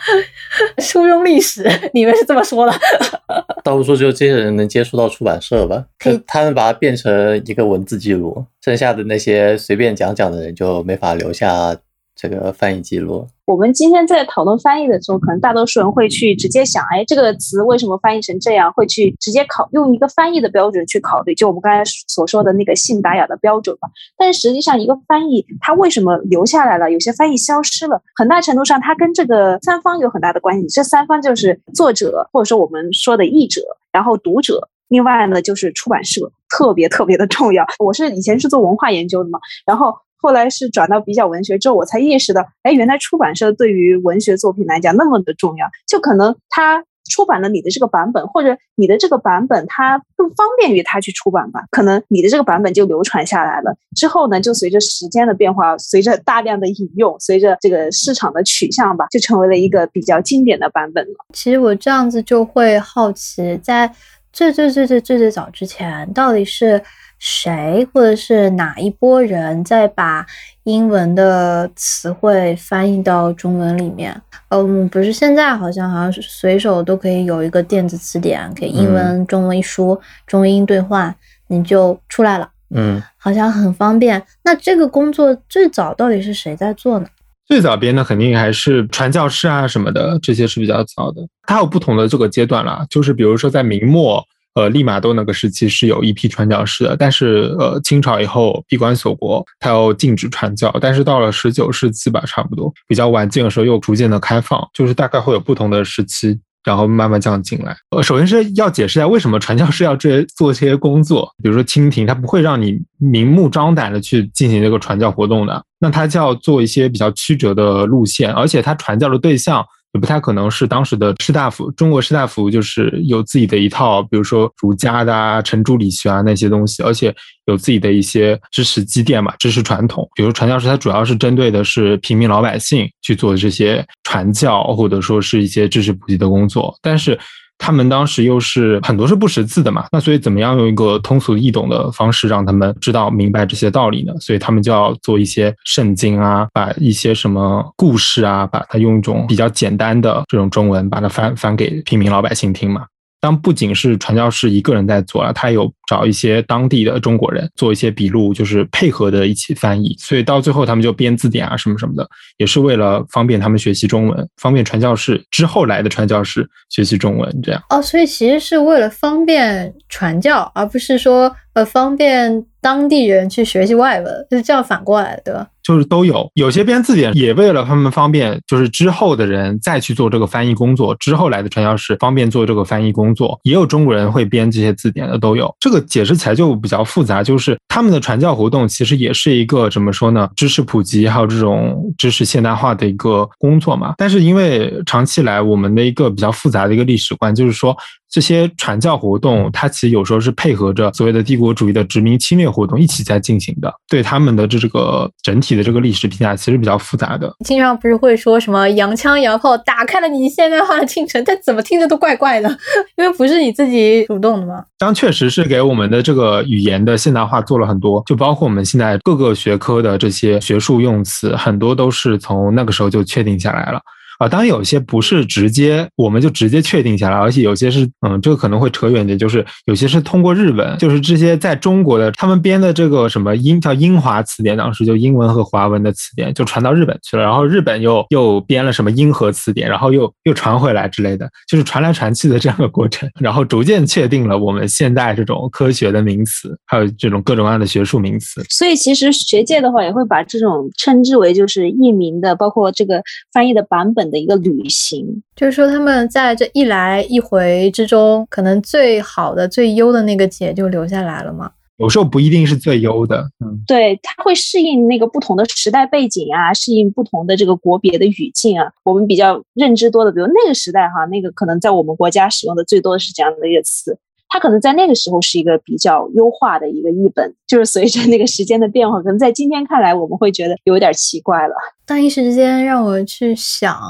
[0.79, 2.73] 初中历史里面是这么说的。
[3.65, 11.77] 倒不说，只有这些人能接触到出版社吧，他他们把它变成一个文字记录，剩下的那些随便讲讲的人就没法留下。
[12.17, 18.73] 这个翻译记录，我们今天在讨论翻译的时候，可能大多数人会去直接想，哎，这个词为什么翻译成这样？
[18.73, 23.89] 会去直接考用一个翻译的标准去考虑，就我们刚才所说的那个信达雅的标准吧。
[24.17, 26.91] 但是实际上，一个翻译它为什么留下来了？
[26.91, 30.67] 有些翻译消失了，很大程度上它跟这个三方有很大的关系。
[30.69, 33.61] 这三方就是作者，或者说我们说的译者，
[33.93, 37.67] 然后读者，另外呢就是出版社，特别特别的重要。
[37.79, 39.95] 我是以前是做文化研究的嘛，然后。
[40.27, 45.69] 后来是转到比较文学之后，我才意识到，哎，原来出版社对于文学作品来讲那么的重要。
[45.87, 51.63] 就可能他出版了你的这个版本，或者你的这个版本，它更方便于他去出版吧。
[51.71, 53.73] 可能你的这个版本就流传下来了。
[53.95, 61.15] 之后呢，就随着时间的变化，随着大量的引用，随着这个市场的取向吧，就成为了一个比较经典的版本了。
[61.33, 63.89] 其实我这样子就会好奇，在
[64.33, 66.83] 最最最最最最早之前，到底是。
[67.19, 70.27] 谁或者是哪一波人在把
[70.65, 74.21] 英文的词汇翻译到中文里面？
[74.49, 81.15] 嗯，不是现在好像好像是随手都可以有一个电子词典，给英文、中文一输，中英兑换，
[81.49, 82.49] 你就出来了。
[82.75, 84.23] 嗯，好像很方便。
[84.43, 87.07] 那这个工作最早到底是谁在做呢？
[87.47, 91.23] 最早编的肯定还是传教士啊什么的，这些是比较早的。
[91.45, 94.25] 它有不同的这个阶段啦，就是比如说在明末，
[94.57, 100.77] 呃，利玛窦那个时期是有一批传教士的，但是呃，清朝以后闭关锁国，它要禁止传教。
[100.81, 106.41] 但是到了十九世纪吧，差不多比较晚近的时候又逐渐的开放，就是大概会有不同的时期。
[106.65, 107.77] 然后慢慢这样进来。
[107.91, 111.33] 呃，首先是要解释一下为什么传教士要这做这些工作。
[111.41, 119.65] 比如说清廷，他不会让你明目张胆的去进行这个传教活动的，那他就要做一些比较曲折的路线，而且他传教的对象。
[119.97, 127.15] 不太可能是当时的士大夫，中国士大夫就是有自己的一套，比如说儒家的啊、程朱理学啊那些东西，而且
[127.47, 130.09] 有自己的一些知识积淀嘛、知识传统。
[130.15, 137.19] 比如传教士，他主要是针对的是平民老百姓去做这些传教，或者说是一些知识普及的工作，但是。
[137.59, 144.13] 他们当时又是很多是不识字的嘛，那所以怎么样用一个通俗易懂的方式让他们知道明白这些道理呢？
[144.21, 152.85] 所以他们就要做一些圣经啊，把一些什么故事啊，把它用一种比较简单的这种中文把它翻翻给平民老百姓听嘛。
[153.21, 159.95] 当不仅是传教士一个人在做了，他有找一些当地的中国人做一些笔录，就是配合的一起翻译。
[159.99, 167.43] 所以到最后他们就编字典啊什么什么的，也是为了方便他们学习中文，方便传教士之后来的传教士学习中文。
[167.43, 175.49] 这样哦，所以其实是为了方便传教，而不是说呃方便当地人去学习外文，就是这样反过来的，对吧？
[175.67, 185.53] 就是都有，有些编字典也为了他们方便，就是之后的人再去做这个翻译工作，之后来的传教士方便做这个翻译工作，也有中国人会编这些字典的都有。
[185.59, 190.29] 这个解释起来就比较复杂，就是他们的传教活动其实也是一个怎么说呢？
[190.37, 193.95] 知识普及还有这种知识现代化的一个工作嘛。
[193.99, 197.77] 但是因为长期来我们的一个比较复杂的一个历史观，就是说。
[198.11, 207.35] 这些传教活动，它其实有时候是配合着所谓的帝国主义的殖民侵略活动一起在进行的，对他们的这这个整体的这个历史评价其实比较复杂的。
[207.45, 212.49] 经常不是会说什么洋枪洋炮打开了你现代化的进程，但怎么听着都怪怪的，
[212.97, 214.65] 因为不是你自己主动的吗？
[214.79, 223.81] 当确实是给我们的这个语言的现代化做了很多，就包括我们现在各个学科的这些学术用词，很多都是从那个时候就确定下来了。
[224.19, 248.43] 啊，当然有些不是直接，我们就直接确定下来，而且有些是，嗯，这个可能会扯远点，就是有些是通过日文，就是这些在中国的他们编的这个什么英叫英华词典，当时就英文和华文的词典就传到日本去了，然后日本又又编了什么英和词典，然后又又传回来之类的，就是传来传去的这样的过程，然后逐渐确定了我们现代这种科学的名词，还有这种各种各样的学术名词。
[248.49, 254.06] 所以其实学界的话也会把这种称之为就是译名的，包括这个翻译的版本。
[254.11, 261.51] 的一个旅行，就是说他们在这一来一回之中，可能最好的、最优的那个解就留下来了吗？
[261.79, 268.67] 有时候不一定是最优的，嗯，对，它会适应那个不同的时代背景啊，适应不同的这个国别的语境啊。
[268.83, 273.99] 我们比较认知多的，比如那个时代哈，那个可能在我们国家使用的最多的是这样的一个词。
[274.29, 281.55] 它可能在那个时候是一个比较优化的一个译本，就是随着那个时间的变化，可能在今天看来我们会觉得有点奇怪了。
[281.87, 283.81] 但一时之间让我去想，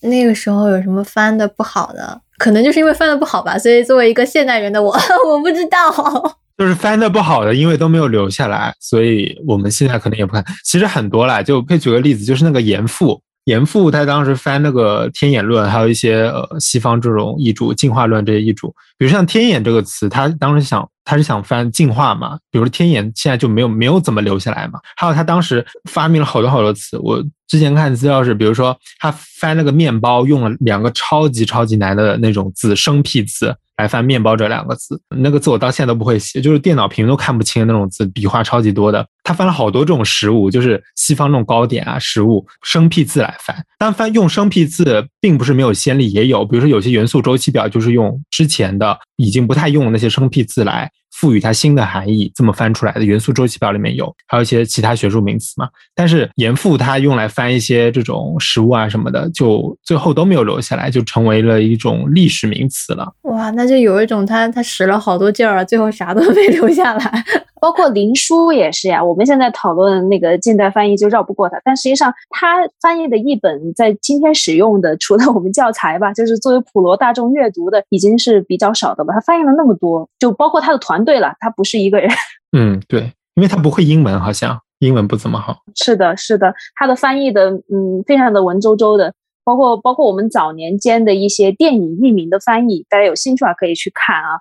[0.00, 2.20] 那个时候有什么翻的不好的？
[2.38, 3.56] 可能就是因为翻的不好吧。
[3.56, 4.92] 所以作为一个现代人的我，
[5.30, 6.38] 我不知道。
[6.56, 10.44] 就是翻的不好的，因为都没有留下来，所以我们现在可能也不看。
[10.64, 13.20] 其实很多啦，就可以举个例子，就是那个严复。
[13.44, 24.80] 严复他当时翻那个《天演论》，还有一些呃西方这种译著，进化论这些译著，比如像“天演”这个词，他当时想他是想翻进化嘛，比如“天演”现在就没有没有怎么留下来嘛。
[24.96, 33.54] 还有他当时发明了好多好多词，我之前看资料是，比如说他翻那个面包，用了两个超级超级难的那种字生僻字。
[33.76, 39.04] 来翻“面包”这两个字，那个字我到现在都不会写，就是电脑屏都看不清那种字，笔画超级多的。
[39.24, 43.56] 他翻了好多这种食物，就是西方那种糕点啊，食物生僻字来翻。
[43.78, 50.90] 但翻用生僻字，并不是没有先例，也有，比如说有些元素周期表就是用之前的已经不太用的那些生僻字来。
[51.14, 55.68] 赋予它新的含义，这么翻出来的元素周期表里面有，还有一些其他学术名词嘛。
[55.94, 63.12] 但是严复他用来翻一些这种食物啊什么的，就最后都没有留下来，就成为了一种历史名词了。
[63.22, 67.24] 哇，那就有一种他他使了好多劲儿，最后啥都没留下来。
[67.64, 79.14] 包括林书也是呀，我们现在讨论那个近代翻译就绕不过他，但实际上他翻译的译本在今天使用的，除了我们教材吧，就是作为普罗大众阅读的，已经是比较少的吧。
[79.14, 82.10] 他翻译了那么多，就包括他的团队了，他不是一个人。
[82.54, 85.56] 嗯，对，因为他不会英文，好像英文不怎么好。
[85.74, 89.10] 是的，是的，他的翻译的，嗯，非常的文绉绉的，
[89.42, 94.36] 包括包括我们早年间的一些电影译名的翻译，大家有兴趣啊可以去看啊。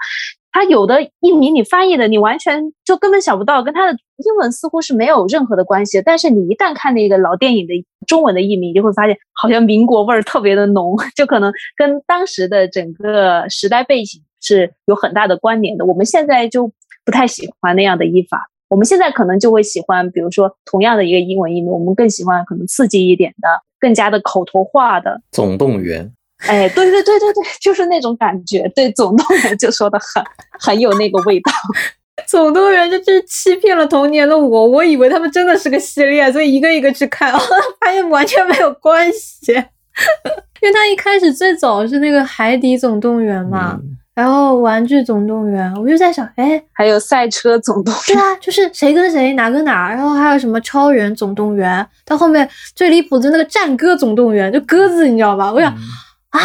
[0.53, 6.01] 他有的译名你翻译的，你完全就根本想不到，跟他的英文似乎是没有任何的关系。
[6.05, 7.73] 但是你一旦看那个老电影的
[8.05, 15.85] 中文的译名，你就会发现好像民国味儿特别的浓， 就可能跟当时的整个时代背景是有很大的关联的。
[15.85, 16.71] 我们现在就
[17.03, 23.47] 不太喜欢那样的译法，我们现在可能就会喜欢，比如说同样的一个英文译名，我们更喜欢可能刺激一点的，
[23.79, 26.05] 更加的口头化的《总动员》。
[26.47, 28.69] 哎，对对对对对，就是那种感觉。
[28.75, 30.23] 对，总动员就说的很
[30.59, 31.51] 很有那个味道。
[32.27, 37.31] 总动员就是欺骗了童年的我，我以为他们真的是个系列，所以一个一个去看，
[37.81, 39.51] 发现完全没有关系。
[40.61, 43.79] 因为他一开始最早是那个海底总动员嘛，
[44.13, 48.03] 然后玩具总动员，我就在想，哎，还有赛车总动员。
[48.07, 55.51] 对啊，就是谁跟谁哪跟哪，然后还有什么超人总动员，到后面最离谱的那个战歌总动员，就鸽子，你知道吧？
[55.51, 55.75] 我想。
[56.33, 56.39] 啊，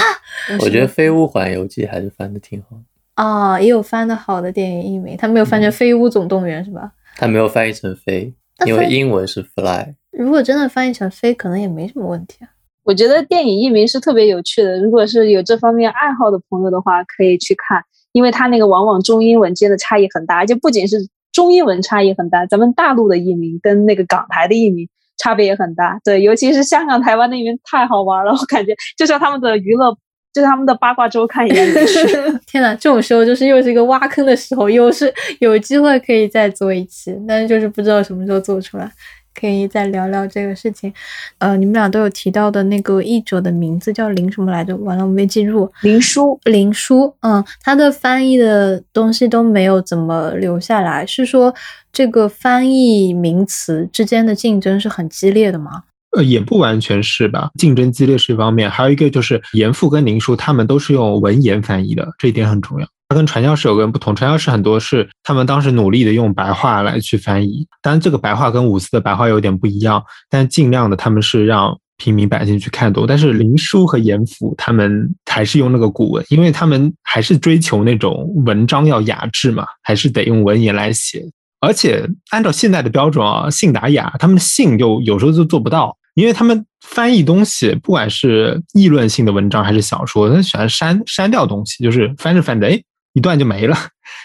[0.61, 2.77] 我觉得《飞屋环游记》还是翻的挺好
[3.15, 6.93] 啊，也有翻的好的电影译名，他没有翻成《飞屋总动员》是吧？
[7.17, 8.33] 他没有翻译成“飞”，
[8.67, 9.95] 因为英文是 “fly”。
[10.13, 12.49] 如果真的翻译成“飞”，可能也没什么问题啊。
[12.85, 17.83] 我觉得电影译名是特别有趣的，如果是有这方面爱好的朋友的话，可以去看，
[18.13, 20.97] 因为他那个往往中英文间的差异很大，而且不仅是
[21.33, 24.89] 中英文差异很大，咱们大陆的译名跟那个港台的译名。
[25.19, 29.93] 差别也很大，对，尤其是香港、台湾那边太好玩了，我感觉就像他们的娱乐，
[30.33, 31.67] 就像他们的八卦周刊一样。
[32.47, 38.91] 天哪，这种时候就是又是一个挖坑的时候，又是有机会可以再做一期，但是就是不知道什么时候做出来。
[39.39, 40.93] 可以再聊聊这个事情，
[41.39, 44.77] 呃，你们俩都有提到的那个译者的名字叫林什么来着？
[44.79, 45.71] 完了，我没记住。
[45.83, 51.55] 林书，林书，嗯，他的翻译的东西都没有怎么留下来，是说
[51.93, 55.85] 这个翻译名词之间的竞争是很激烈的吗？
[56.17, 62.87] 呃，也不完全是吧，竞争激烈是一方面，还有一个就是严复跟林书他们都是用文言翻译的，这一点很重要。
[63.09, 73.07] 它跟传教士有个人不同，传教士很多是他们当时努力的用白话来去翻译，当然这个白话跟五四的白话有点不一样，但尽量的他们是让平民百姓去看懂。
[73.09, 81.25] 但是林书和严复他们还是用那个古文，因为他们还是追求那种文章要雅致嘛，还是得用文言来写。
[81.61, 92.79] 而且按照现在的标准啊，信达雅，他们的信就有时候就做不到，因为他们翻译东西，不管是议论性的文章还是小说，他喜欢删删掉东西，就是翻着翻着，哎。
[93.19, 93.77] 一段就没了，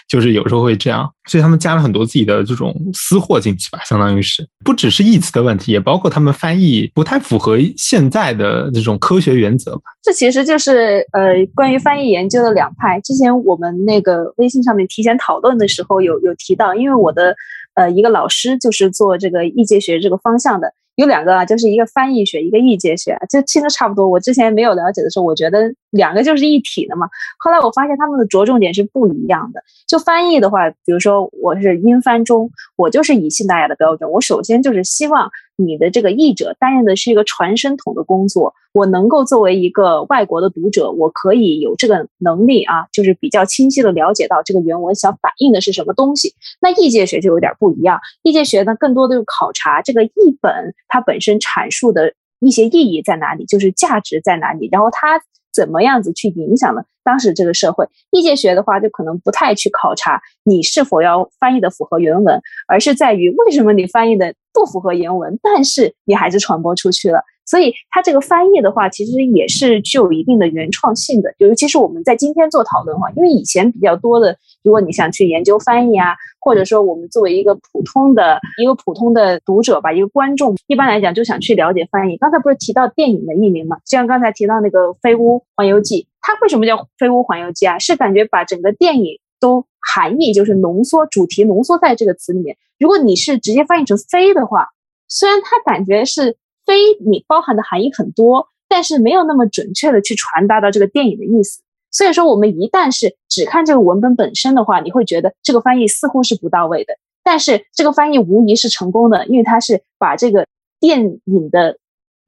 [0.08, 9.82] 就是有时候会这样，所以他们加了很多自己的这种私货进去吧，相当于是不只是译词的问题，也包括他们翻译不太符合现在的这种科学原则吧。
[10.00, 13.00] 这其实就是呃关于翻译研究的两派。
[13.00, 17.34] 之前我们那个微信上面提前讨论的时候有有提到，因为我的
[17.74, 20.72] 呃一个老师就是做这个译介学这个方向的。
[20.96, 24.08] 有两个啊，就是一个翻译学，一个译介学，就听着差不多。
[24.08, 27.08] 我之前没有了解的时候，我觉得两个就是一体的嘛。
[27.38, 29.62] 后来我发现他们的着重点是不一样的。
[29.86, 35.30] 就翻译的话，比如说我是英翻中，我就是以信大雅的标准，我首先就是希望。
[35.56, 46.34] 你的这个译者担任的是一个传声筒的工作，我能够作为一个外国的读者，我可以有这个能力啊，就是比较清晰的了解到这个原文想反映的是什么东西。
[46.60, 55.20] 那译介学就有点不一样，译介学呢更多的就考察这个译本它本身阐述的一些意义在哪里，就是价值在哪里，然后它
[55.54, 57.88] 怎么样子去影响了当时这个社会。
[58.10, 64.34] 译介学的话就可能不太去考察你是否要翻译的符合原文，而是在于为什么你翻译的。
[64.56, 67.18] 不符合原文，但是你还是传播出去了。
[67.46, 71.34] 所以它这个翻译的话，其实也是具有一定的原创性的。
[71.38, 82.16] 尤其是我们在今天做讨论的话，因为以前比较多的，如果你想去研究翻译啊，或者说我们作为一个普通的一个普通的读者吧，一个观众，一般来讲就想去了解翻译。
[82.16, 83.76] 刚才不是提到电影的译名嘛？
[83.84, 87.78] 就像刚才提到那个《飞屋环游记》，它为什么叫《飞屋环游记》啊？
[87.78, 92.56] 是感觉把整个电影都含义就是浓缩主题浓缩在这个词里面。
[92.78, 94.68] 如果你是直接翻译成“飞”的话，
[95.08, 96.36] 虽然它感觉是
[96.66, 101.60] “非”，你包含的含义很多，但是没有那么准确的去传达到这个电影的意思。
[101.90, 106.94] 所以说，我们一旦是只看这个文本本身的话，你会觉得这个翻译似乎是不到位的。
[107.22, 110.46] 但是这个翻译无疑是成功的，因为它是把这个
[110.80, 111.78] 电影的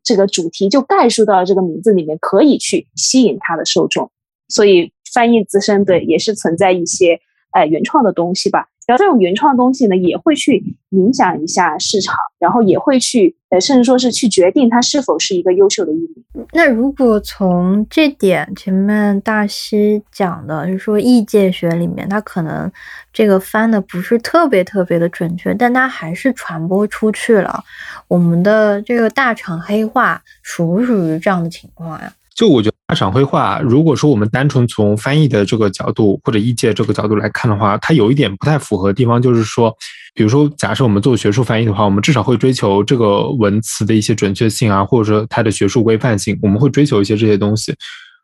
[0.04, 4.10] 这个主题就概述到这个名字里面，可以去吸引它的受众。
[4.48, 7.18] 所以翻译自身对也是存在一些
[7.52, 8.68] 呃原创的东西吧。
[8.86, 16.46] 然后这种原创东西呢，也会去影响一下市场，然后也会去，呃，甚至说是去决定它是否是一个优秀的译名。
[16.52, 22.70] 那如果从这点前面大西讲的，就是说异界学里面，它可能
[23.12, 27.64] 这个翻的不是特别特别的准确，但它还是传播出去了。
[28.06, 32.12] 我们的这个大厂黑化属不属于这样的情况呀？
[32.36, 39.74] 就我觉得大厂绘画，如果说我们单纯从翻译的这个角度或者译介这个角度来看的话，它有一点不太符合的地方，就是说，
[40.14, 47.74] 比如说假设我们做学术翻译的话，我们至少会追求这个文词的一些准确性啊，或者说它的学术规范性，我们会追求一些这些东西。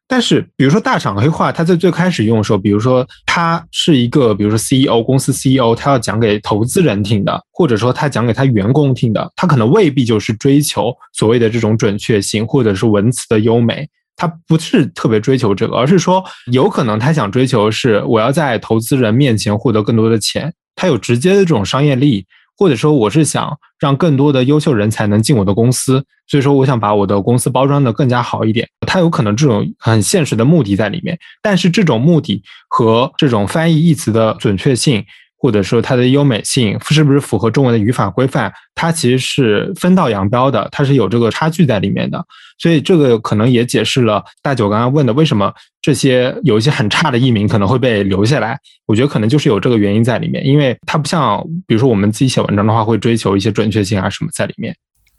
[0.07, 13.89] 但是，比如说大厂黑化，它在最开始用的时候，比如说它是一个，比如说 CEO 公司 CEO，他要讲给投资人听的，或者说他讲给他员工听的，他可能未必就是追求所谓的这种准确性，或者是文词的优美，
[14.23, 22.25] 他不是特别追求这个，而是说有可能他想追求是我要在投资人面前获得更多的钱，他有直接的这种商业利益。
[22.57, 28.69] 或者说，我是想让更多的优秀人才能进我的公司，所以说我想把我的公司包装的更加好一点。
[28.87, 35.05] 他有可能这种很现实的目的在里面，但是这种目的和这种翻译一词的准确性。
[35.43, 38.53] 或者说它的优美性是不是符合中文的语法规范？
[38.77, 42.25] 它其实是分道扬镳的，它是有这个差距在里面的。
[42.59, 48.57] 所以这个可能也解释了大九刚刚问的为什么这些有一些很差的译名可能会被留下来。
[48.87, 54.73] 我觉得可能就是有这个原因在里面，因为它不像比如说我们自己写文章的话会追求一些准确性啊什么在里面。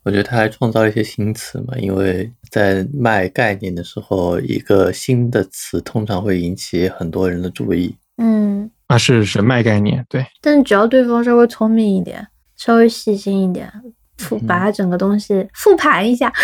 [0.03, 7.93] 我觉得他还创造了一些新词嘛，因为在卖概念的时候，一个新的词通常会引起很多人的注意。
[8.17, 8.69] 嗯。
[8.87, 10.25] 啊，是是脉概念，对。
[10.41, 12.27] 但只要对方稍微聪明一点，
[12.57, 13.71] 稍微细心一点，
[14.17, 16.31] 复把它整个东西复盘一下。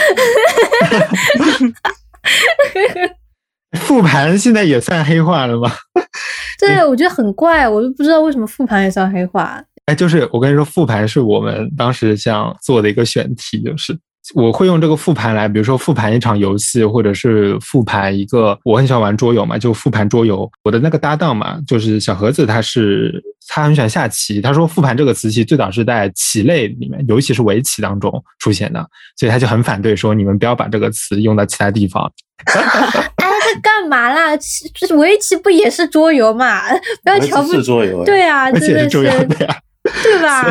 [3.77, 5.71] 复盘现在也算黑化了吗？
[6.59, 9.63] 对，我觉得很怪，我都不知道为什么复盘也算黑化。
[9.85, 13.97] 哎，就是我跟你说，复盘是我们当时想做的一个选题，就是。
[14.35, 18.57] 我会用这个复盘来，比如说复盘一场游戏，或者是复盘一个。
[18.63, 20.49] 我很喜欢玩桌游嘛，就复盘桌游。
[20.63, 24.39] 我的那个搭档嘛，就是小盒子，他是他很喜欢下棋。
[24.41, 28.85] 他说复盘这个词其实最早是在棋类里面，尤其是围棋当中出现的，
[29.17, 32.11] 所以他就很反对说你们不要把这个词用到其他地方。
[32.45, 32.61] 哎，
[33.17, 34.37] 他干嘛啦？
[34.37, 36.61] 就是围棋不也是桌游嘛？
[37.03, 38.03] 不要瞧不起桌游。
[38.05, 39.57] 对啊，而且是重要的呀。
[39.83, 40.45] 对吧？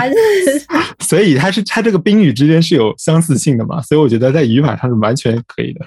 [1.00, 3.80] 所以 它是它这个宾语之间是有相似性的嘛？
[3.82, 5.80] 所以我觉得在语法上是完全可以的。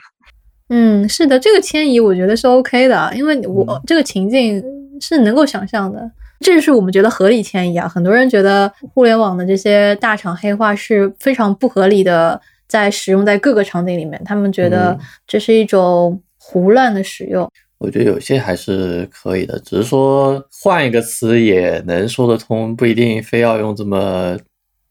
[0.70, 4.64] 嗯，是的，这个迁移我觉得是 OK 的，因为我这个情境
[5.02, 7.88] 是能够想象的，这是我们觉得合理迁移啊。
[7.88, 12.39] 很多人觉得互联网的这些大厂黑化是非常不合理的，
[12.70, 17.52] 在使用在各个场景里面，他们觉得这是一种胡乱的使用。
[17.82, 24.38] 我觉得有些还是可以的，只是说换一个词也能说得通，不一定非要用这么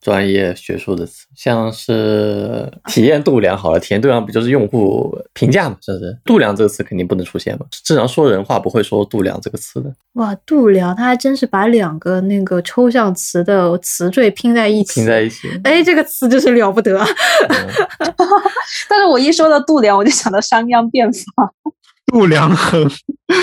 [0.01, 1.25] 专业学术的词。
[1.37, 5.77] 像是体验度量好了，体验度量不就是用户评价嘛？
[5.81, 6.19] 是不是？
[6.25, 7.67] 度量这个词肯定不能出现嘛？
[7.85, 9.95] 正常说人话不会说度量这个词的。
[10.15, 15.49] 哇，度量，他还真是把两个那个抽象词的词缀拼在一起，拼在一起。
[15.63, 16.99] 哎，这个词真是了不得。
[18.91, 21.53] 但是我一说到度量，我就想到商鞅变法。
[22.11, 22.91] 度量衡，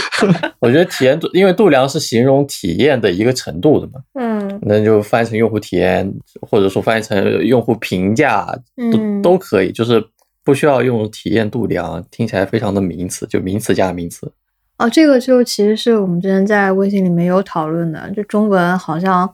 [0.59, 6.11] 我觉得体验度，因为度量是形容体验的一个程度的嘛，嗯，那就翻译成用户体验，
[6.41, 8.47] 或者说翻译成用户评价，
[8.91, 10.03] 都都可以，就是
[10.43, 14.31] 不需要用体验度量，听起来非常的名词，就名词加名词。
[14.77, 19.27] 哦，这个就其实是我们之前在微信里面有讨论的，就中文好像。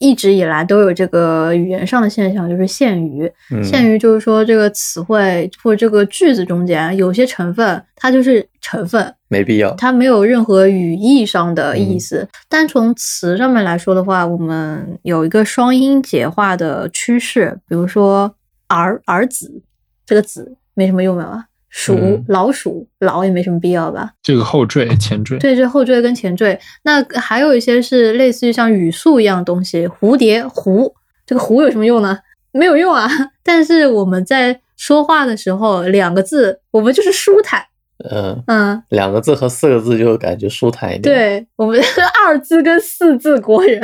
[0.00, 3.30] 一直以来都有这个语言上的现象，就是限于，
[3.62, 12.26] 限于就是说这个词汇或者这个句子中间有些成分，它就是成分，没必要，它没有任何语义上的意思。
[12.48, 18.34] 单从词上面来说的话，我们有一个双音节化的趋势，比如说
[18.68, 19.62] 儿儿子
[20.06, 21.44] 这个子没什么用啊。
[21.70, 24.10] 鼠老鼠老也没什么必要吧？
[24.22, 26.58] 这个后缀前缀，对，这后缀跟前缀。
[26.82, 30.92] 那还有一些是类似于像语速一样的东西，蝴蝶蝴，
[31.24, 32.18] 这个蝴有什么用呢？
[32.52, 33.08] 没有用啊。
[33.44, 37.64] 但是我们在说话的时候，两个字我们就是舒坦。
[38.10, 41.02] 嗯嗯，两个字和四个字就感觉舒坦一点。
[41.02, 41.78] 对我们
[42.26, 43.80] 二字跟四字国人，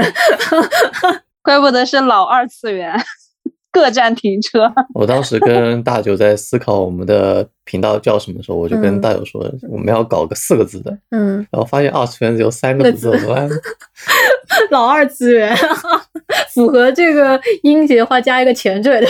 [1.43, 2.93] 怪不得是老二次元。
[3.77, 4.73] 各站停车。
[4.95, 10.97] 我当时跟大九在思考我们的频道叫什么时候，我就跟大九说，我们要搞个四个字的。
[11.11, 13.51] 嗯，然后发现二次元只有三个字，怎么办？
[14.71, 15.55] 老二次元，
[16.55, 19.07] 符合这个音节的话加一个前缀的。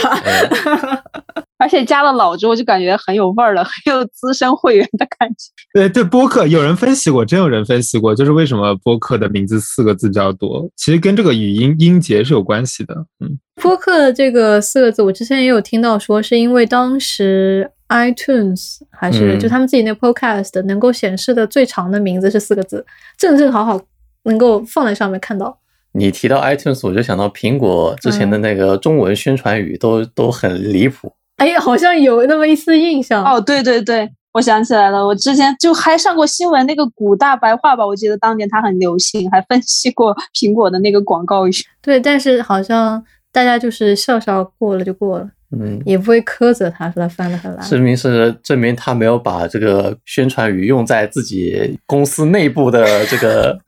[1.57, 5.51] 而且加了老之后就感觉很有味儿了， 很有资深会员的感觉。
[5.73, 12.95] 对对，播客有人分析过，真有人分析过，就是为什么播客的名字四个字比较多，其实跟这个语音音节是有关系的。
[13.19, 22.85] 嗯，播客这个四个字，我之前也有听到说，是因为当时 iTunes 还是就他们自己那 Podcast 能够显示的最长的名字是四个字，
[23.17, 23.79] 正正好好
[24.23, 25.59] 能够放在上面看到。
[25.93, 31.11] 你提到 iTunes，我就想到苹果之前的那个中文宣传语都都很离谱。
[31.37, 33.39] 哎，好像有那么一丝印象哦。
[33.39, 41.51] 对对对，我想起来了，我之前就还上过新闻，那个古大白话吧，我记得当年它很流行，还分析过苹果的那个广告语。
[41.81, 47.69] 对，但是好像大家就是笑笑过了就过了，嗯，也不会苛责他说他翻的很烂。
[47.69, 53.59] 证明是证明他没有把这个宣传语用在自己公司内部的这个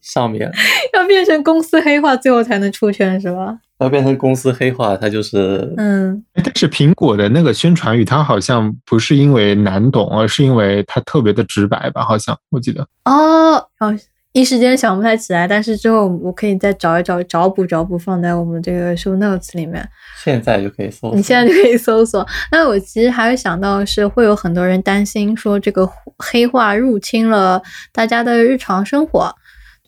[0.00, 0.50] 上面，
[0.94, 3.58] 要变成公司黑化，最后才能出圈是吧？
[3.78, 12.04] 要变成公司黑化，它就是嗯，但是苹果的那个宣传语，它好像不是因为难懂，而是因为它特别的直白吧？
[12.04, 12.86] 好像我记得。
[13.04, 13.96] 哦，哦，
[14.32, 19.88] 一时间想不太起来，但是之后我可以再找一找，找补找补，放在我们这个 show notes 里面。
[20.22, 21.14] 现在就可以搜索。
[21.14, 22.26] 你现在就可以搜索。
[22.50, 27.62] 那我其实还会想到是会有很多人担心说这个黑化入侵了
[27.92, 29.32] 大家的日常生活，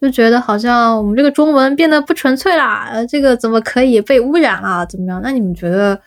[0.00, 4.86] 就觉得好像我们这个中文变得不纯粹啦，呃，这个怎么可以被污染了？
[4.86, 5.20] 怎么样？
[5.22, 6.00] 那你们觉得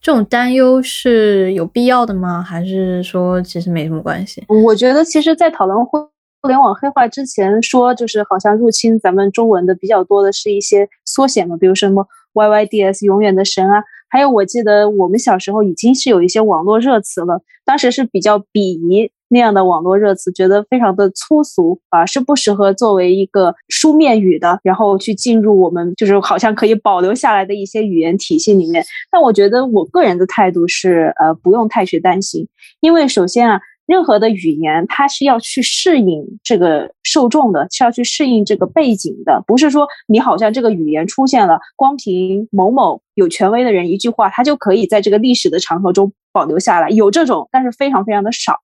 [0.00, 2.42] 这种担忧是有必要的吗？
[2.42, 4.44] 还是说其实没什么关系？
[4.64, 5.98] 我觉得其实，在讨论互
[6.42, 28.84] 互联网黑化之前，说就是好像入侵咱们中文的比较多的是一些缩写嘛，比如什么 YYDS 永远的神啊，还有我记得我们小时候已经是有一些网络热词了，当时是比较鄙夷那样的网络热词，觉得非常的粗俗啊，是不适合作为一个书面语的，然后去进入我们就是好像可以保留下来的一些语言体系里面。
[29.10, 32.46] 但我觉得我个人的态度是，呃，不用太去担心，
[32.80, 33.60] 因为首先啊。
[33.86, 46.88] 任何的语言，它是要去适应这个受众的，是要去适应这个背景的，不是说你好像这个语言出现了，光凭某某有权威的人一句话，它就可以在这个历史的长河中保留下来。
[46.90, 48.54] 有这种，但是非常非常的少。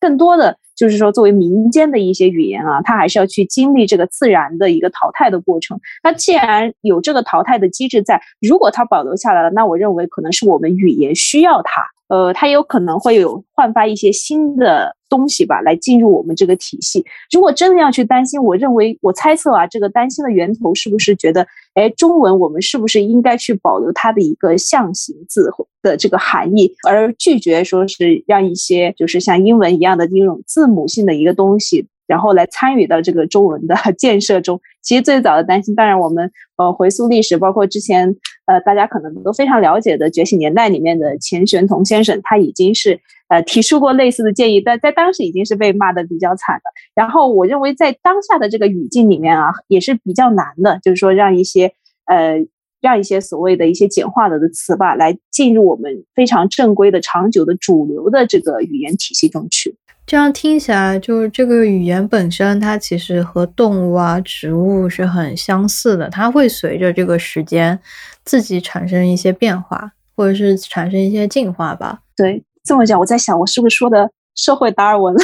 [0.00, 5.78] 更多的就是说，作为民间的一些语言啊，它还是要去经历这个自然的一个淘汰的过程。
[6.02, 11.82] 那既然有这个淘汰的机制在，如果它保留下来了，那我认为可能是我们语言需要它。
[12.08, 17.04] 呃，它有可能会有焕发一些新的东西吧，来进入我们这个体系。
[17.30, 25.50] 如果真的要去担心，我认为我猜测啊，这个担心的源头是不是觉得，哎，中文我们是不是应该去保留它的一个象形字
[25.82, 31.86] 的这个含义，而拒绝说是让一些就是像英文一样的这种字母性的一个东西。
[32.08, 34.60] 然后来参与到这个中文的 建设中。
[34.82, 42.98] 其实最早的担心，当然我们呃回溯历史，包括之前呃大家可能都非常了解的《觉醒年代》里面的钱玄同先生，他已经是
[43.28, 46.62] 呃提出过类似的建议，但在当时已经是被骂的比较惨的。
[46.94, 51.70] 然后我认为在当下的这个语境里面啊，也是比较难的，就是说让一些
[52.06, 52.38] 呃
[52.80, 59.76] 让一些所谓的一些简化了的词吧，来进入我们非常正规的、长久的主流的这个语言体系中去。
[60.08, 67.78] 这样听起来，就是这个语言本身，它其实和动物啊、植物是很相似的，它会随着这个时间
[68.24, 71.98] 自己产生一些变化，或者是产生一些进化吧。
[72.16, 75.20] 对，这么讲，我在想，我是不是说的社会达尔文了？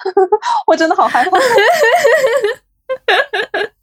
[0.66, 1.36] 我真的好害怕。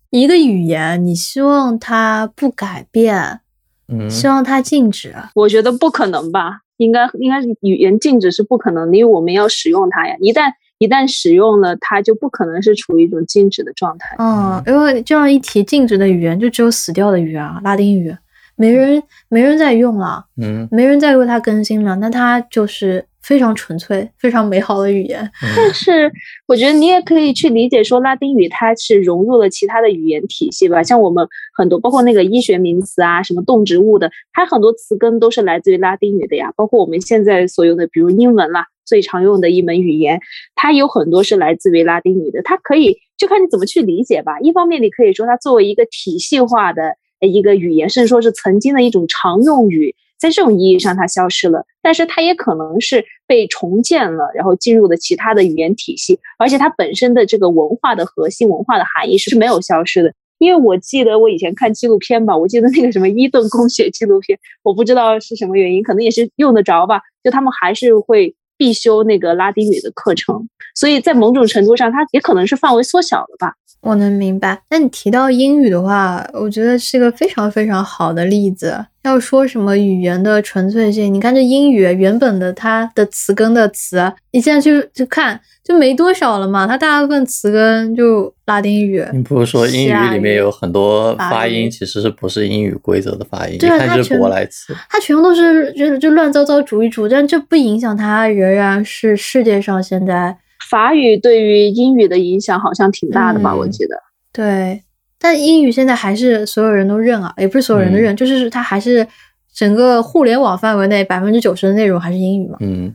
[0.10, 3.42] 一个语言，你希望它不改变，
[3.90, 6.62] 嗯，希望它静止，我觉得不可能吧。
[6.78, 10.16] 应该应该是语言禁止是不可能的，因为我们要使用它呀。
[10.20, 14.16] 一旦一旦使用了，它就不可能是处于一种禁止的状态。
[14.20, 18.14] 嗯，因为这样一提禁止的语言，就只有死掉的语言啊，拉丁语，
[18.58, 25.28] 没人没人在用了，嗯，没人再为它更新了，那它就是非常纯粹、非常美好的语言。
[25.56, 26.12] 但是
[26.48, 36.54] 我觉得你也可以去理解说，拉丁语它是融入了其他的语言体系吧，像我们很多包括那个医学名词啊，什么动植物的，它很多词根都是来自于拉丁语的呀。
[36.56, 40.20] 包括我们现在所用的，比如英文啦，最常用的一门语言，
[40.54, 42.44] 它有很多是来自于拉丁语的。
[42.44, 44.40] 它可以就看你怎么去理解吧。
[44.40, 49.96] 一方面，你可以说它作为一个体系化的一个语言，甚至说是曾经的一种常用语。
[50.18, 60.14] 在这种意义上，它消失了，但是它也可能是被重建了，然后进入了其他的语言体系，而且它本身的这个文化的核心、文化的含义是没有消失的。
[60.38, 73.54] 因为我记得我以前看纪录片吧，我记得那个什么伊顿公学纪录片，我不知道是什么原因，可能也是用得着吧，就他们还是会必修那个拉丁语的课程，所以在某种程度上，它也可能是范围缩小了吧。
[73.82, 74.60] 我能明白。
[74.70, 78.86] 那你提到英语的话，我觉得是一个非常非常好的例子。
[79.04, 89.06] 要说什么语言的纯粹性，你看这英语原本的它的词根的词，你现在去去看就没多少了嘛，它大部分词根就拉丁语。
[89.14, 93.60] 你不是说英语里面有很多发音其实是不是英语规则的发音？
[93.60, 94.76] 对啊一看就是舶来词。
[94.90, 100.36] 它全部都是就就乱糟糟煮一煮，但这不影响它仍然是世界上现在
[100.70, 103.52] 法语对于英语的影响好像挺大的吧？
[103.54, 103.96] 嗯我记得。
[104.34, 104.84] 对，
[105.20, 109.08] 但英语现在还是所有人都认啊，也不是所有人都认，就是它还是
[109.54, 112.58] 整个互联网范围内百分之九十的内容还是英语嘛。
[112.60, 112.94] 嗯，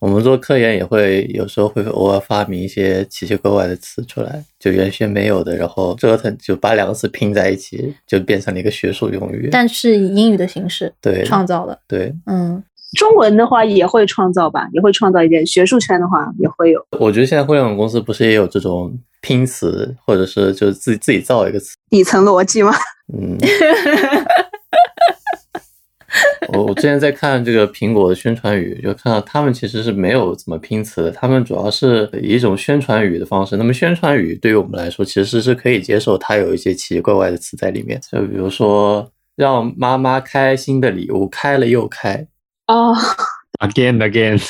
[0.00, 9.48] 我们做科研也会有时候会偶尔发明一些奇奇怪怪的词出来，就原先没有的，然后折腾就把两个词拼在一起，就变成了一个学术用语。
[9.52, 12.62] 但是以英语的形式对创造的，对，嗯，
[12.96, 15.46] 中文的话也会创造吧，也会创造一点。
[15.46, 21.76] 学术圈的话也会有我觉得现在互联网公司不是也有这种拼词，或者是就是自己自己造一个词。
[21.90, 22.72] 底层逻辑吗？
[23.12, 23.36] 嗯，
[26.54, 33.58] 我我之前在看这个苹果的宣传语，就看到他们其实是没有怎么拼词的，他们主要是以一种宣传语的方式。
[33.58, 42.26] 那么宣传语对于我们来说，其实是可以接受它有一些奇奇怪怪的词在里面，就比如说让妈妈开心的礼物，开了又开。
[42.68, 42.94] 哦
[43.60, 44.40] ，again again，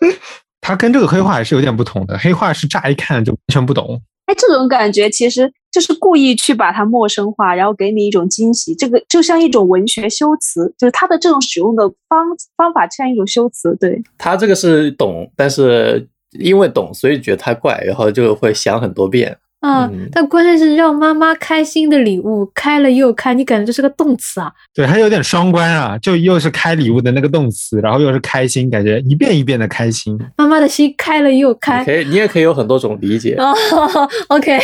[0.60, 2.18] 它跟这个黑化还是有点不同的。
[2.18, 8.74] 黑化是乍一看就完全不懂，哎，这种感觉其实就是故意去把它陌生化，然后给你一种惊喜。
[8.74, 12.26] 这个就像一种文学修辞，就是它的这种使用的方
[12.56, 13.74] 方法像一种修辞。
[13.80, 19.38] 对，他这个是懂，但是因为懂，所以觉得它怪，然后就会想很多遍。
[19.60, 24.52] 啊嗯，但关键是让妈妈开心的礼物开了又开，你感觉这是个动词啊？
[24.72, 30.16] 对，它有点双关啊，就又是开礼物的那个动词，然后又是开心，感觉一遍一遍的开心。
[30.36, 33.34] 妈妈的心开了又开可以，你也可以有很多种理解。
[33.34, 33.52] 哦
[34.28, 34.56] ，OK，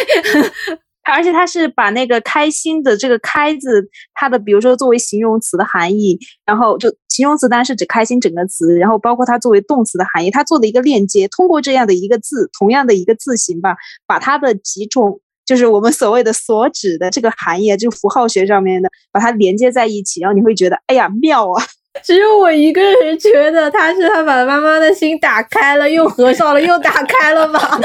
[1.13, 6.17] 而且它是把那个开心的这个“开”字，它的比如说作为形容词的含义，
[6.47, 21.65] 然后就形容词当然是指开心整个词，然后包括它作为动词的含义，它做的一个链接，通过这样的一个字，同样的一个字形吧，把它的几种就是我们所谓的所指的这个含义，就符号学上面的，把它连接在一起，然后你会觉得，哎呀，妙啊！
[22.03, 27.81] 只有我一个人觉得他是他把妈妈的心打开了，又合上了，又打开了吧？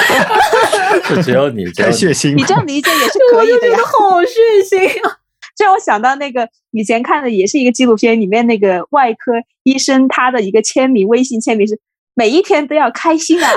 [1.06, 2.66] 是只有你，只有你太血腥你这样。
[2.66, 3.78] 理解也是 可以的呀。
[3.84, 5.18] 好血腥啊！
[5.60, 9.34] 这让我想到那个以前看的也是一个纪录片，里面那个外科
[9.64, 11.78] 医生他的一个签名，微信签名是
[12.14, 13.52] 每一天都要开心啊。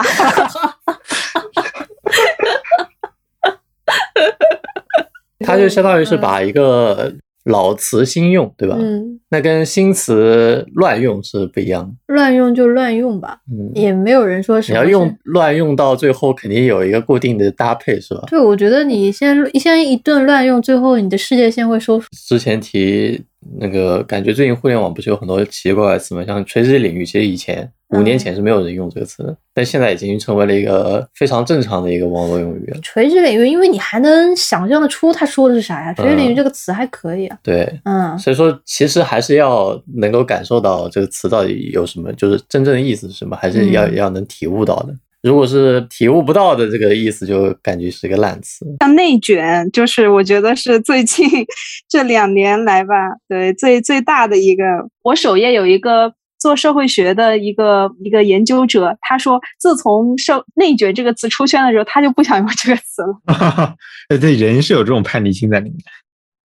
[5.46, 7.14] 他就相当于是把一个
[7.44, 8.76] 老词新用，对吧？
[8.78, 12.14] 嗯，那跟新词乱用是不一样的。
[12.14, 15.16] 乱用就乱用吧，嗯，也没有人说什么你要用。
[15.24, 18.22] 乱用到最后，肯定有一个固定的搭配，是吧？
[18.28, 22.06] 对，我觉得你先先一顿乱用，最后你的世界线会收缩。
[22.12, 23.20] 之前提
[23.58, 26.24] 那个，感觉最近互联网不是有很多奇怪的词吗？
[26.24, 32.78] 像垂直领域，其实以前五年前是没有人用这个词的，但现在已经成为了一个非常正常的一个网络用语了。
[32.82, 35.92] 垂直领域，因为你还能想象得出他说的是啥呀？
[35.94, 37.38] 垂直领域嗯这个词还可以啊。
[37.42, 44.94] 对，嗯，所以说其实还是要能够感受到这个词到底有什么，就是真正的意思是什么，还是要、嗯要能体悟到的。
[45.22, 48.66] 如果是体悟不到的这个意思，就感觉是一个烂词。
[48.80, 51.28] 像内卷，就是我觉得是最近
[51.88, 52.94] 这两年来吧，
[53.28, 54.64] 对最最大的一个。
[55.04, 56.12] 我首页有一个
[56.42, 63.74] 做社会学的一个一个研究者，他说，自从“社内卷”这个词出圈的时候，他就不想用这个词了。
[64.08, 65.78] 对 对，人是有这种叛逆心在里面。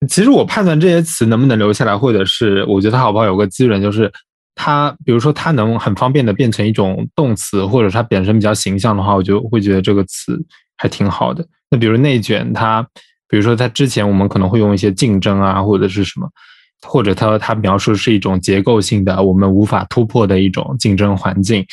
[0.08, 4.12] 其实我判断这些词能不能留下来，或者是我觉得它好不好，有个基准就是
[4.56, 10.36] 它，比如说它能很方便的变成一种动词，或者它本身比较形象的话，我就会觉得这个词
[10.76, 11.46] 还挺好的。
[11.70, 12.86] 那比如内卷，它
[13.28, 16.28] 比如说它之前我们可能会用一些竞争啊，或者是什么，
[16.84, 21.64] 或者它它描述是一种结构性的我们无法突破的一种竞争环境。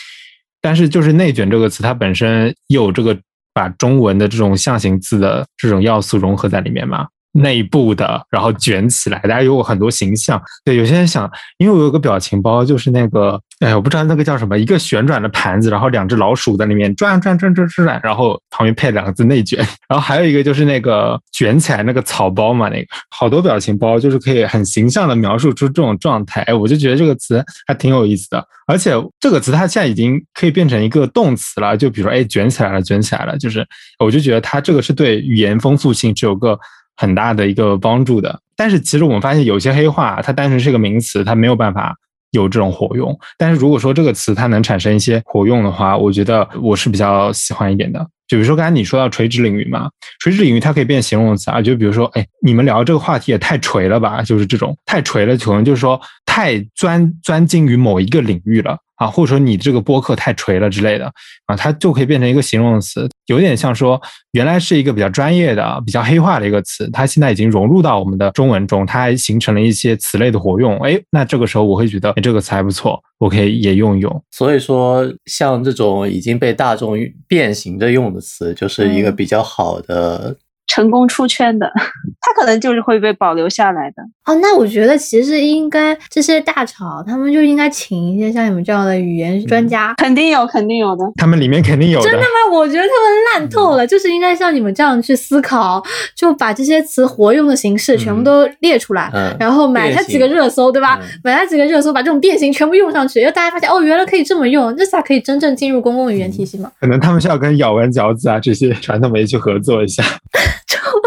[0.62, 3.18] 但是就是内卷这个词，它本身有这个
[3.54, 7.08] 把中文的这种象形字的这种要素融合在里面嘛。
[7.34, 10.42] 内部的，然后卷起来，大家有很多形象。
[10.66, 19.60] 对，有些人想，因为我有个表情包，就是那个，哎，我不知道那个叫什么，一个旋转的盘子，然后两只老鼠在里面转转转转转，然后旁边配两个字内卷。
[19.88, 26.42] 然后还有一个就是那个卷起来那个草包嘛，那个好多表情包就是可以很形象的描述出这种状态。
[26.42, 33.66] 哎，我就觉得这个词还挺有意思的，而且这个词它现在已经可以变成一个动词了，就比如说，哎，卷起来了，卷起来了，就是
[34.00, 36.60] 我就觉得它这个是对语言丰富性是有个。
[37.02, 41.96] 很大的一个帮助的，但是其实我们发现有些黑话，它单纯是个名词，它没有办法
[42.30, 43.20] 有这种活用。
[43.40, 48.00] 但是如果说这个词它能产生一些活用的话，我觉得我是比较喜欢一点的。
[48.28, 49.90] 就比如说刚才你说到垂直领域嘛，
[50.20, 58.78] 垂直领域它可以变形容词啊，就比如说，哎，你们聊这个话题也太垂了吧，就是这种太垂了，可能就是说太专专精于某一个领域了。
[59.02, 61.12] 啊，或者说你这个播客太锤了之类的
[61.48, 64.00] 啊，它就可以变成一个形容词，有点像说
[64.34, 70.78] 原来是一个比较专业的、比较黑化的一个词，它现在已经融入到我们的中文中，它还形成了一些词类的活用。
[70.82, 74.24] 哎，那这个时候我会觉得，哎，这个词还不错，我可以也用一用。
[74.30, 76.96] 所以说，像这种已经被大众
[77.28, 80.38] 变形着用的词，就是一个嗯比较好的
[80.72, 81.70] 成功出圈的，
[82.22, 84.02] 他可能就是会被保留下来的。
[84.24, 89.94] 哦，那我觉得其实应该这些大厂，他们就应该请一些像你们这样的语言专家。
[89.98, 91.04] 肯定有，肯定有的。
[91.18, 92.10] 他们里面肯定有的。
[92.10, 92.56] 真的吗？
[92.58, 95.84] 我觉得他们烂透了，就是应该像你们这样去思考，
[96.16, 100.98] 就把这些词活用的形式全部都列出来，然后买它几个热搜，对吧？
[101.22, 106.72] 买它几个热搜，把这种变形全部用上去，因为大家发现哦，原来可以这么用，这才可以真正进入公共语言体系嘛。
[106.80, 110.04] 可能他们是要跟咬文嚼字啊这些传统媒去合作一下。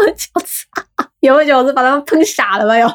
[0.05, 0.65] 咬文嚼字，
[1.21, 2.77] 咬文嚼字把他们喷傻了吧？
[2.77, 2.93] 要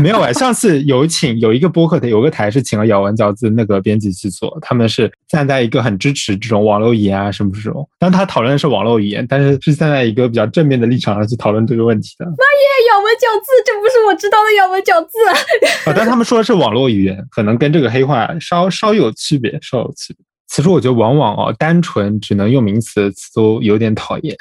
[0.00, 12.24] 没有哎，上次有请有一个播客的，有个台是请了咬文嚼字那个编辑去做，他们是站在一个很支持这种网络语言啊什么这种，但他讨论的是网络语言，但是是站在一个比较正面的立场上去讨论这个问题的。
[12.24, 12.36] 妈耶，
[12.90, 15.92] 咬文嚼字，这不是我知道的咬文嚼字啊！
[15.94, 20.24] 但他们说的是网络语言，可能跟这个黑话稍稍有区别，稍有区别。
[20.48, 24.34] 其实我觉得往往哦，单纯只能用名词的词都有点讨厌。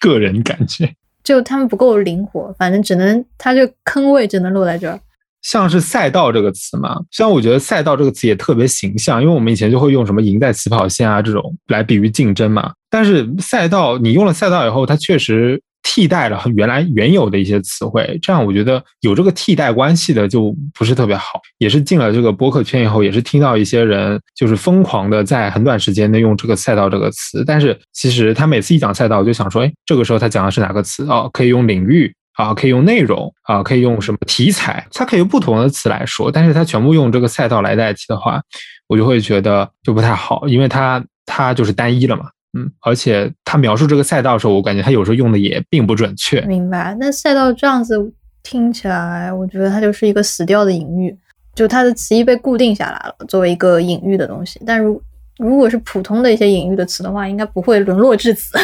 [0.00, 0.92] 个人感觉，
[1.24, 4.98] 就他们不够灵活，反正只能，他这坑位只能落在这儿。
[5.42, 15.62] 像是赛道这个词嘛，虽然我觉得赛道这个词也特别形象，因为我们以前就会用什么赢在起跑线啊这种来比喻竞争嘛，但是赛道你用了赛道以后，它确实。
[15.82, 21.40] 替代了原来原有的一些词汇，这样我觉得有这个替代关系的就不是特别好。
[21.58, 31.28] 也是进了这个播客圈以后，也是听到一些人就是疯狂的在很短时间内用这个赛道这个词，但是其实他每次一讲赛道，我就想说，哎，这个时候他讲的是哪个词哦？
[31.32, 34.86] 可以用领域啊，可以用内容啊，可以用什么题材？
[34.92, 38.40] 他可以用不同的词来说，但是他全部用这个赛道来代替的话，
[38.86, 42.24] 我就会觉得就不太好，因为他他就是单一了嘛。
[42.54, 46.40] 嗯，而且他描述这个赛道的时候，我感觉他有时候用的也并不准确。
[46.42, 46.96] 明白？
[47.00, 51.16] 那赛道这样子听起来，我觉得它就是一个死掉的隐喻，
[51.54, 54.60] 就它的词义被固定下来了，作为一个隐喻的东西。
[54.66, 55.00] 但如
[55.38, 58.58] 如果是普通的一些隐喻的词的话，应该不会沦落至此。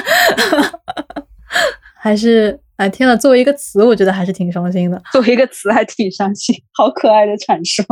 [2.00, 5.02] 还是哎，天呐，作为一个词，我觉得还是挺伤心的。
[5.10, 6.54] 作为一个词，还挺伤心。
[6.74, 7.82] 好可爱的阐述。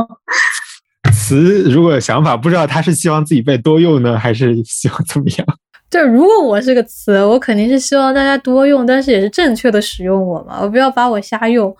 [1.11, 5.47] 词如果想法不知道他是希望自己被多用呢，还是希望怎么样？
[5.89, 11.75] 就如果我是个词，我肯定是希望大家多用，但是也是正确的使用我嘛，我不要把我瞎用。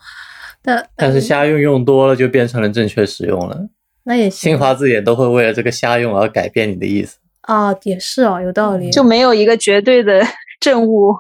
[0.62, 3.58] 但但是瞎用用多了就变成了正确使用了。
[4.04, 4.52] 那也行。
[4.52, 8.90] 新华字典都会为了这个瞎用而改变你的意思啊，也是哦，有道理。
[8.92, 10.22] 就没有一个绝对的
[10.60, 11.14] 正误。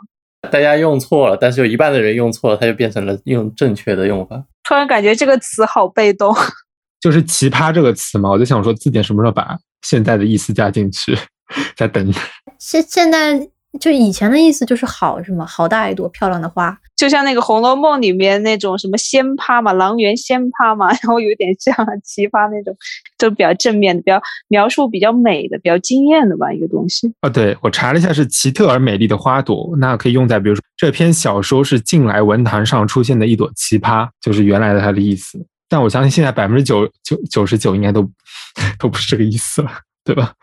[0.51, 4.41] 大家用错了，但是有一半的人用错了，它就变成了用正确的用法。
[4.63, 6.33] 突然感觉这个词好被动。
[7.01, 11.17] 就是奇葩这个词嘛，我就想说字典什么时候把现在的意思加进去，
[11.75, 12.13] 在等。
[12.59, 13.49] 现现在
[13.79, 15.45] 就以前的意思就是好是吗？
[15.45, 22.75] 好大一朵漂亮的花，就像那个《红楼梦》里面那种什么仙葩嘛，郎园仙葩嘛， 然后有点像奇葩那种，
[23.19, 27.13] 就比较正面的，比较描述比较美的、比较惊艳的吧一个东西。
[27.21, 35.45] 啊，对我查了一下是奇特而美丽的花朵，那可以用在比如说这篇小说是近来文坛上出现的一朵奇葩，就是原来的它的意思。
[35.69, 38.09] 但我相信现在百分之九九九十九应该都
[38.79, 39.69] 都不是这个意思了，
[40.03, 40.33] 对吧？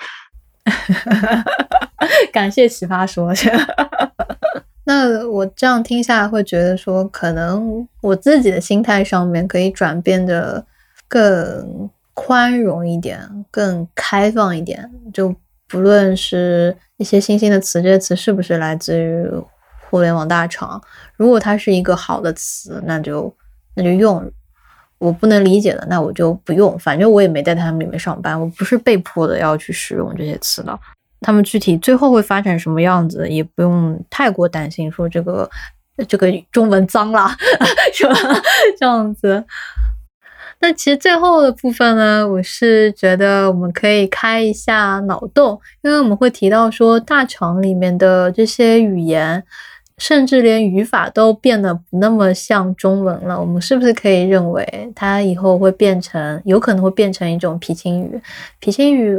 [2.33, 3.33] 感谢奇葩说。
[4.87, 10.65] 那我这样听下来会觉得说，可能我自己的心态上面可以转变的
[11.09, 14.91] 更宽容一点，更开放一点。
[15.13, 15.35] 就
[15.69, 19.27] 不论是一些新兴的词，这些词是不是来自于
[19.89, 20.83] 互联网大厂，
[21.17, 23.35] 如果它是一个好的词，那就
[23.75, 24.31] 那就用。
[24.99, 26.79] 我不能理解的，那我就不用。
[26.79, 30.79] 反正我也没在他们里面上班，我不是被迫的要去使用这些词的。
[31.25, 34.93] 他们具体最后会发展什么样子，也不用太过担心。
[34.93, 35.49] 说这个
[36.07, 37.29] 这个中文脏了，
[37.95, 38.15] 是吧？
[38.79, 39.43] 这样子。
[40.61, 49.43] 那其实最后的部分呢，我是觉得我们可以开一下脑洞，因为我们会提到说大厂里面的这些语言。
[49.97, 58.21] 甚至连语法都变得不那么像中文了，我们是不是可以认为它以后会变成，有可能会变成一种皮青语？
[58.59, 59.17] 皮青语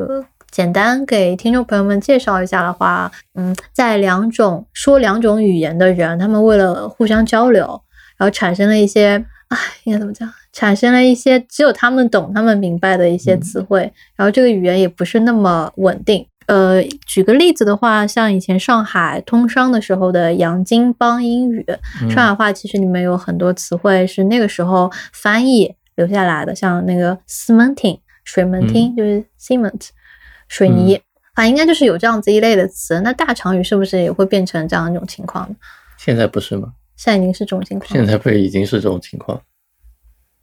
[0.56, 7.82] 简单给听众朋友们介绍一下的话，嗯，在两种说两种语言的人，他们为了互相交流，
[8.16, 10.32] 然后产生了一些，哎，应该怎么讲？
[10.53, 16.26] 产生了一些只有他们懂、他们明白的一些词汇，然后这个语言也不是那么稳定。
[16.45, 21.66] 呃，举个例子的话，像以前上海通商的时候的洋泾浜英语，
[22.10, 29.89] 上海话其实里面有很多词汇是那个时候翻译留下来的，像那个 cementing 水门厅就是 cement
[30.47, 30.99] 水泥
[31.33, 33.01] 啊，应该就是有这样子一类的词。
[33.01, 35.55] 那大长语是不是也会变成这样一种情况呢？
[35.97, 36.73] 现在不是吗？
[36.95, 37.89] 现在已经是这种情况。
[37.89, 39.41] 现在不是已经是这种情况？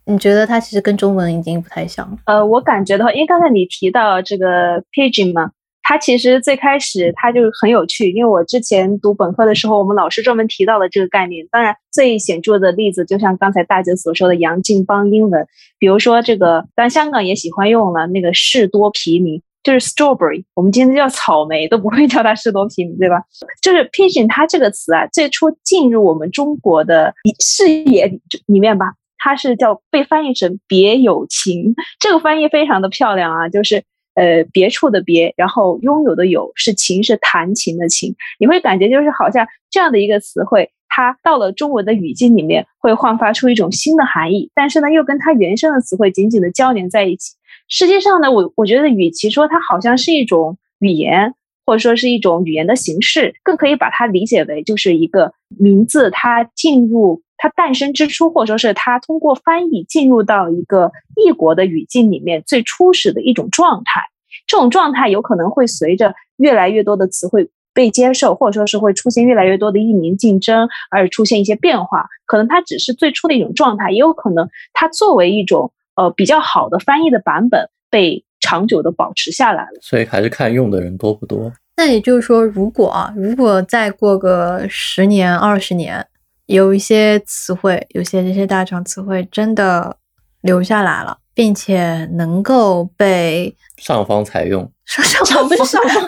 [0.05, 2.19] 你觉得它其实跟中文已经不太像了？
[2.27, 5.51] 呃，我感觉的话，因为刚才你提到这个 pigeon 嘛。
[5.85, 11.45] 它其实最开始它就很有趣，因为我之前读本科的时候，我们老师专门提到了这个概念。
[11.51, 15.45] 当然，最显著的例子就像刚才大姐所说的杨敬邦英文，
[15.81, 23.23] 比如说这个，但香港也喜欢用了那个士多啤梨，就是 strawberry，我们今天叫草莓都不会叫它士多啤梨，对吧？
[23.61, 28.07] 就是 pigeon 它这个词啊，最初进入我们中国的视野
[28.47, 33.83] 里面吧，它是叫被翻译成别有情，这个翻译非常的漂亮啊，就是。
[34.15, 38.15] 呃，别处的别，然后拥有的有是情，是弹琴的琴。
[38.39, 44.51] 你会感觉就是好像这样的一个词汇，它到了中文的语境里面，会焕发出一种新的含义。
[44.55, 47.33] 但是呢，又跟它原生的词汇紧紧的交连在一起。
[47.69, 51.35] 实际上呢，我我觉得与其说它好像是一种语言，
[51.67, 57.23] 或者说是一种语言的形式，更可以把它理解为就是一个名字，它进入。
[57.45, 64.01] 它诞生之初，或者说是它通过翻译进入到一个异国的语境里面最初始的一种状态。
[64.47, 72.07] 这种状态有可能会随着越来越多的词汇被接受，或者说是会出现越来越多的译名竞争而出现一些变化。
[72.27, 79.79] 可能它只是最初的一种状态，也有可能它作为一种呃比较好的翻译的版本被长久的保持下来了。
[79.81, 81.53] 所以还是看用的人多不多。
[81.77, 86.07] 那也就是说，如果啊，如果再过个十年、二十年。
[86.47, 89.97] 有一些词汇，有些这些大厂词汇真的
[90.43, 94.71] 留下来了，并且能够被上方采用。
[94.85, 96.03] 上上不是上方，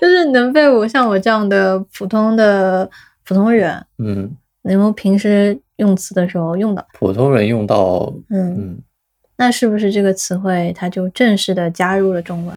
[0.00, 2.88] 就是能被我像我这样的普通的
[3.24, 4.30] 普通人，嗯，
[4.64, 6.86] 能够平时用词的时候用到。
[6.98, 8.78] 普通人用到，嗯嗯，
[9.36, 12.54] 那是不是这个词汇它就正式的加入了中文？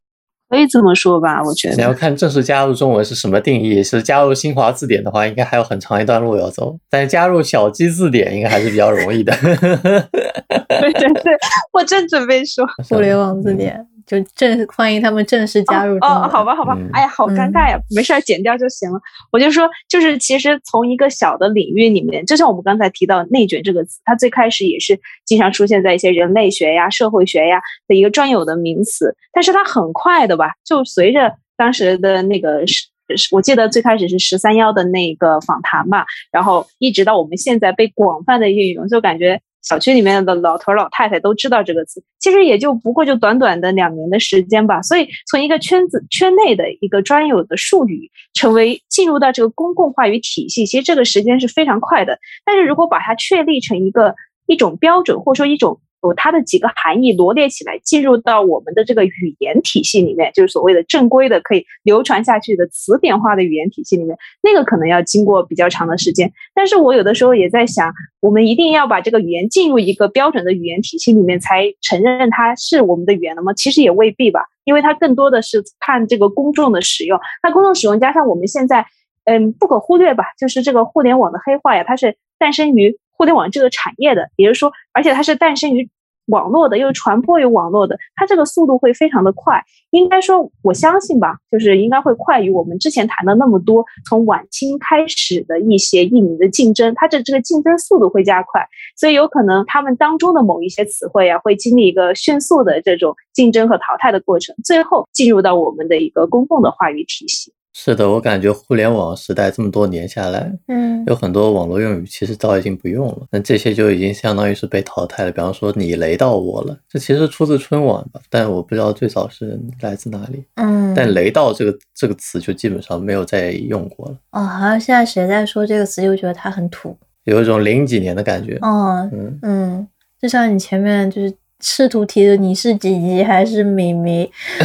[0.50, 3.84] 可以这么说吧，我觉得你要看正式加入中文是什么定义。
[3.84, 6.78] 是加入新华字典的话，应该还有很长一段路要走。
[6.90, 9.36] 但是加入小鸡字典应该还是比较容易的。
[9.44, 11.34] 对对对，
[11.74, 13.86] 我正准备说互联网字典。
[14.08, 18.98] 就正欢迎他们正式加入哦，好吧，好吧，哎呀，好尴尬呀，没事儿，剪掉就行了。
[19.34, 32.88] 我就说，就是其实从一个小的领域里面，就像我们刚才提到“内卷”这个词，它最开始也是经常出现在一些人类学呀、社会学呀的一个专有的名词，但是它很快的吧，就随着当时的那个十，
[33.34, 39.42] 我记得最开始是十三幺的那个访谈吧，然后一直到我们现在被广泛的运用，就感觉。
[39.64, 44.82] 小区里面的老头老太太都知道这个词，其实也就不过就短短的两年的时间吧。
[44.82, 52.18] 所以从一个圈子圈内的一个专有的术语，成为进入到这个公共话语体系，其实这个时间是非常快的。
[52.46, 55.80] 但是如果把它确立成一个一种标准，或者说一种。
[56.04, 66.32] 有它的几个含义罗列起来，进入到我们的这个语言体系里面，就是所谓的正规的可以流传下去的词典化的语言体系里面，那个可能要经过比较长的时间。
[66.54, 73.52] 但是我有的时候也在想，我们一定要把这个语言进入一个标准的语言体系里面，才承认它是我们的语言了吗？
[73.54, 77.20] 其实也未必吧，因为它更多的是看这个公众的使用。
[77.42, 78.86] 那公众使用加上我们现在，
[79.26, 82.98] 嗯，不可忽略吧，就是这个互联网的黑化呀，它是诞生于。
[83.18, 85.90] 互联网这个产业的，也就是说，而且它是诞生于
[86.28, 89.64] 网络的，又传播于网络的，它这个速度会非常的快。
[89.92, 98.62] 应该说，我相信吧，就是应该会快于我们之前谈的那么多从晚清开始的一些译名的竞争，它的这个竞争速度会加快，
[98.98, 107.54] 所以有可能他们当中的某一些词汇啊，会经历一个迅速的这种竞争和淘汰的过程，最后进入到我们的一个公共的话语体系。
[107.80, 115.32] 是的，我感觉互联网时代这么多年下来，嗯，有很多网络用语其实早已经不用了，那这些就已经相当于是被淘汰了。
[115.32, 120.44] 比方说“你雷到我了”，这其实出自春晚吧，但我不知道最早是来自哪里。
[120.56, 124.18] 嗯，但“雷到”这个这个词就基本上没有再用过了。
[124.32, 128.58] 哦，好像现在谁在说这个词，就觉得它很土，有一种零几年的感觉。
[128.64, 129.88] 哦，嗯嗯，
[130.20, 134.28] 就像你前面就是试图提的，你是几级还是米米，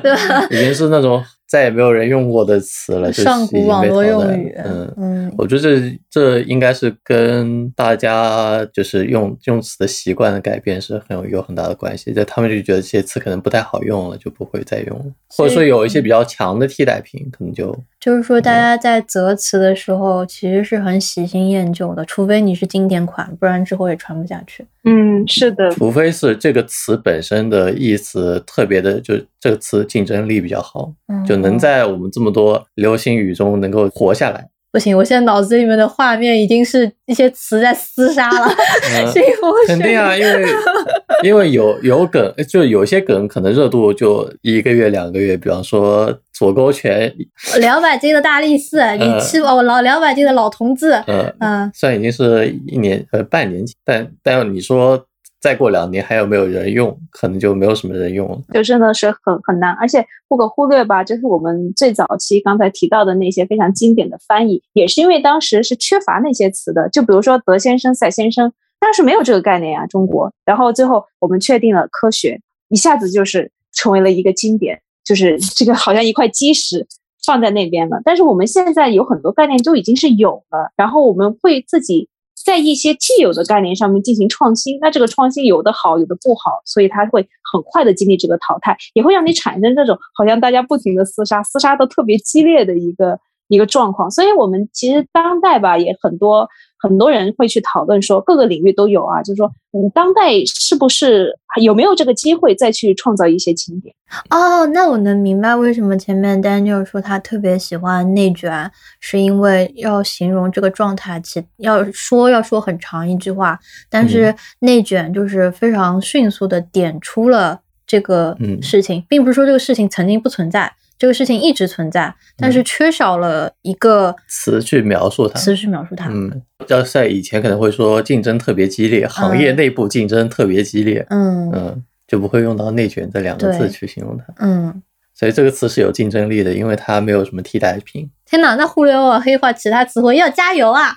[0.00, 0.46] 对吧？
[0.52, 1.20] 已经是那种。
[1.46, 4.52] 再也没有人用过的词了，上古网络用语。
[4.58, 12.12] 嗯嗯，我觉得这这应该是跟大家就是用用词的习惯的改变是很有有很大的关系。
[12.12, 15.04] 就他们就觉得这些词可能不太好用了，就不会再用了，
[15.36, 17.72] 或者说有一些比较强的替代品，可能就
[18.06, 24.64] 就是说大家在择词的时候其实是很喜新厌旧的，除非你是经典款，不然之后也传不下去。
[24.84, 30.92] 嗯，是的，除非是这个词本身的意思特别的，就这个词竞争力比较好，
[31.26, 31.36] 就。
[31.36, 34.94] 能在我们这么多流行语中能够活下来，不行！
[34.94, 38.46] 我现在脑子里面的画面已经是一些词在厮杀了。
[39.66, 40.46] 肯定啊，因为
[41.24, 45.34] 因为有有梗，就有些梗可能热度就一个月两个月。
[45.34, 47.10] 比方说左勾拳，
[47.58, 55.06] 两百斤的大力士，你吃我老两百斤的老同志，嗯嗯，虽然已经是一年呃半年前，但但你说。
[55.46, 58.36] 再过两年还有没有人用，可能就没有什么人用了。
[58.52, 66.88] 就真的是很很难，而且不可忽略吧，就是我们最早期刚才提到的那些非常经典的翻译，也是因为当时是缺乏那些词的。
[66.88, 70.32] 就比如说德先生、赛先生，当时没有这个概念呀，中国。
[70.44, 72.40] 然后最后我们确定了科学，
[72.70, 76.84] 一下子就是成为了一个经典，就是这个好像一块基石
[77.24, 78.00] 放在那边了。
[78.04, 82.08] 但是我们现在有很多概念都已经是有了，然后我们会自己。
[82.46, 93.18] 在一些既有的概念上面进行创新，那这个创新有的好，有的不好，所以它会很快的经历这个淘汰，也会让你产生这种好像大家不停的厮杀，厮杀的特别激烈的一个
[93.48, 94.08] 一个状况。
[94.08, 96.48] 所以，我们其实当代吧，也很多。
[96.78, 103.94] 很多人会去讨论说，各个领域都有啊，就是说，嗯，当代是不是有没有这个机会再去创造一些经典？
[104.30, 108.70] 哦，那我能明白为什么前面 Daniel 说他特别喜欢内卷，
[109.00, 113.58] 是因为要形容这个状态，其要说要说很长一句话，
[113.90, 120.72] 但是内卷就是非常迅速的点出了这个事情，并不是说这个事情曾经不存在。
[120.98, 125.38] 这个事情一直存在，但是缺少了一个词去描述它。
[125.38, 126.08] 词去描述它。
[126.08, 131.04] 嗯，要在以前可能会说竞争特别激烈，行业内部竞争特别激烈。
[131.10, 134.24] 嗯嗯，就不会用到内卷这两个字去形容它。
[134.38, 134.82] 嗯，
[135.14, 138.10] 所以这个词是有竞争力的，因为它没有什么替代品。
[138.24, 140.94] 天哪，那互联网黑化其他词汇要加油啊！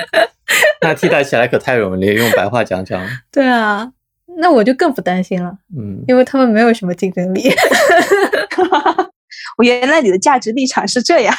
[0.80, 3.06] 那替代起来可太容易，用白话讲讲。
[3.30, 3.92] 对啊。
[4.36, 7.50] 那我就更不担心了，嗯，因为他们没有什么竞争力。
[9.58, 11.34] 我原来你的价值立场是这样，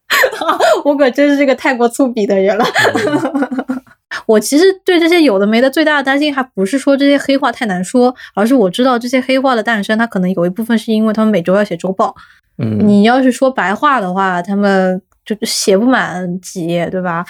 [0.84, 2.64] 我可真是个太过粗鄙的人了。
[4.24, 12.14] 我其实对这些有的没的最大的担心，还不是说这些黑话太难说，而是我知道这些黑话的诞生，它可能有一部分是因为他们每周要写周报。
[12.58, 17.26] 嗯，你要是说白话的话，他们就写不满几页，对吧？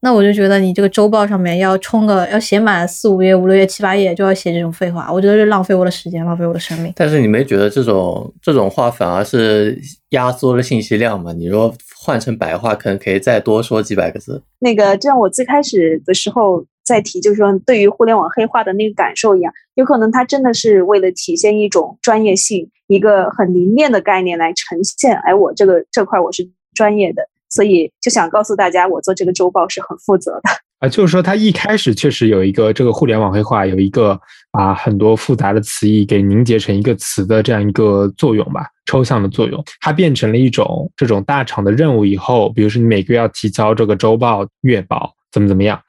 [0.00, 6.92] 那我就觉得你这个周报上面要充个要写满四五页五六页七八页就要写这种废话，我觉得是浪费我的时间，浪费我的生命。
[6.94, 9.76] 但是你没觉得这种这种话反而是
[10.10, 11.32] 压缩了信息量吗？
[11.32, 14.42] 你若换成白话，可能可以再多说几百个字。
[14.60, 25.16] 那个就像我最开始的时候在提，就是说对于互联网黑化的那个感受一样，有可能它真的是为了体现一种专业性，一个很凝练的概念来呈现。
[25.24, 26.48] 哎，我这个这块我是
[26.78, 27.22] 专业的。
[27.50, 30.50] 所以就想告诉大家，我做这个周报是很负责的
[30.80, 30.88] 啊。
[30.88, 34.20] 就是说，它一开始确实有一个这个互联网黑化，有一个
[34.52, 39.64] 把很多复杂的词义给凝结成一个词的这样一个作用吧，抽象的作用。
[39.80, 45.80] 它变成了一种这种大厂的任务以后，比如说你每个月要提交这个周报、月报，怎么怎么样，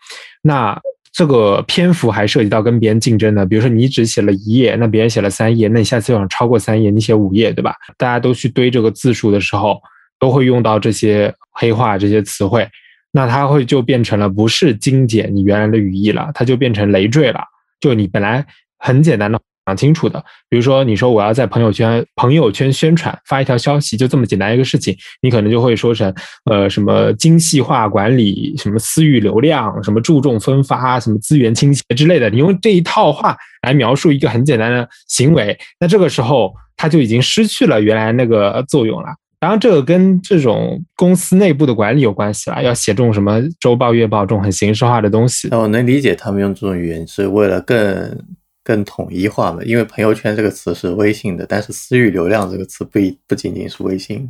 [0.41, 0.79] 那
[1.11, 3.45] 这个篇幅还涉及到跟别人竞争的。
[3.45, 7.75] 比如说你只写了一页，那别人写了三页，那你下次要超过三页，你写五页，对吧？
[7.97, 9.77] 大家都去堆这个字数的时候。
[10.19, 12.67] 都会用到这些黑话这些词汇，
[13.11, 17.41] 那它会就变成了不是精简你原来的语义了，它就变成累赘了。
[17.79, 18.45] 就你本来
[18.77, 26.13] 很简单的讲清楚的，比如说你说我要在朋友圈朋友圈宣传发一条消息，就这么简单一个事情，你可能就会说成
[26.45, 32.29] 呃什么精细化管理，什么私域流量，什么注重分发，什么资源倾斜之类的。
[32.29, 39.07] 你用这一套话来描述一个很简单的行为，那这个时候它就已经失去了原来那个作用了。
[39.39, 42.61] 当然，这个跟这种公司内部的管理有关系了。
[42.61, 45.47] 要写这种什么周报、月报这种很形式化的东西。
[45.49, 48.19] 那我能理解他们用这种语言是为了更
[48.65, 49.63] 更统一化嘛？
[49.63, 54.29] 因为朋友圈这个词是微信的，但是私域流量这个词不一不仅仅是微信。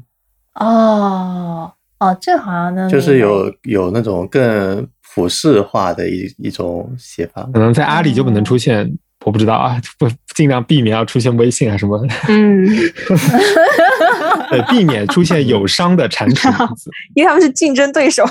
[0.53, 7.49] 哦哦，这好像呢就是有有那种更普世化的一一种写法。
[7.51, 8.88] 可能在阿里就不能出现，
[9.26, 11.99] 我不知道啊，不尽量避免要出现微信啊什么。
[12.28, 12.67] 嗯。
[14.51, 16.51] 呃，避免出现友商的产品，
[17.13, 18.24] 因为他们是竞争对手。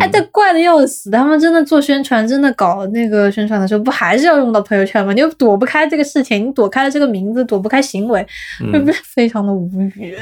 [0.00, 1.10] 哎，这怪的要死！
[1.10, 5.12] 他们真的做宣传，真的搞那个宣传的时候，不还是要用到朋友圈吗？
[5.12, 8.26] 你又躲不开这个事情，你躲开了这个名字，躲不开行为，
[8.72, 10.16] 是不是非常的无语？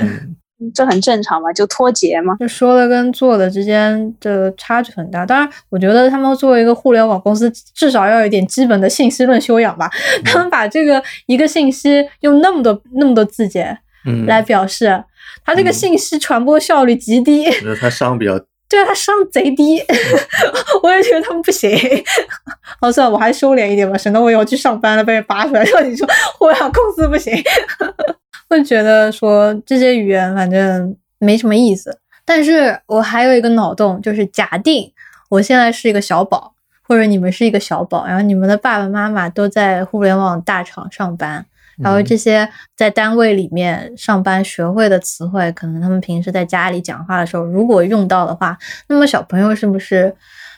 [0.74, 2.36] 这很正常嘛，就脱节嘛。
[2.40, 5.24] 就说的跟做的之间的差距很大。
[5.26, 9.90] 当然，我觉得他们作为一个互联网公司，至少要有一点基本的信息论修养吧。
[10.24, 13.78] 他们把这个一个信息用那么多那么多字节。
[14.26, 15.04] 来表示，
[15.44, 17.48] 他这个信息传播效率极低。
[17.52, 18.36] 觉得他商比较，
[18.68, 19.80] 对啊，他商贼低。
[20.82, 21.70] 我也觉得他们不行。
[22.80, 26.04] 好，算了，我还收敛一点吧，省得我以后去上班了被人扒出来说你说
[26.36, 27.32] 互联网公司不行。
[28.52, 31.98] 会觉得说这些语言反正没什么意思。
[32.22, 34.92] 但是我还有一个脑洞，就是假定
[35.30, 36.52] 我现在是一个小宝，
[36.86, 41.44] 或者你们是一个小宝，然后你们的爸爸妈妈都在互联网大厂上班。
[41.78, 42.46] 然后这些
[42.76, 48.56] 在单位里面上班学会的词汇，可能他们平时在家里讲话的时候，如果用到的话，
[48.88, 50.14] 那么小朋友是不是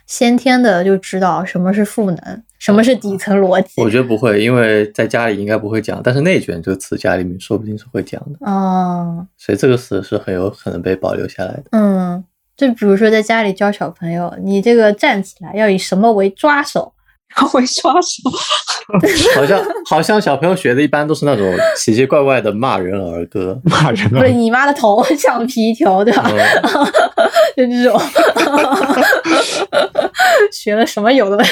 [0.07, 3.83] 先天的就知道什么是赋能，什么是底层逻辑？
[3.83, 11.65] 我觉得不会，因为在家里应该不会讲，但是“内卷”这个词家里面说不定是会讲的，哦，所以这个词是很有可能被保留下来的。
[11.73, 12.25] 嗯，
[12.57, 16.94] 就比如说在家里教小朋友，你这个站起来要以什么为抓手？
[17.51, 18.31] 会刷手，
[19.35, 26.31] 好像好像小朋友学的一般都是那种奇奇怪怪的骂人儿歌，骂人不是你妈的头 像皮条，对吧？
[26.33, 26.87] 嗯。
[27.57, 28.01] 就这种，
[30.51, 31.45] 学了什么有的没。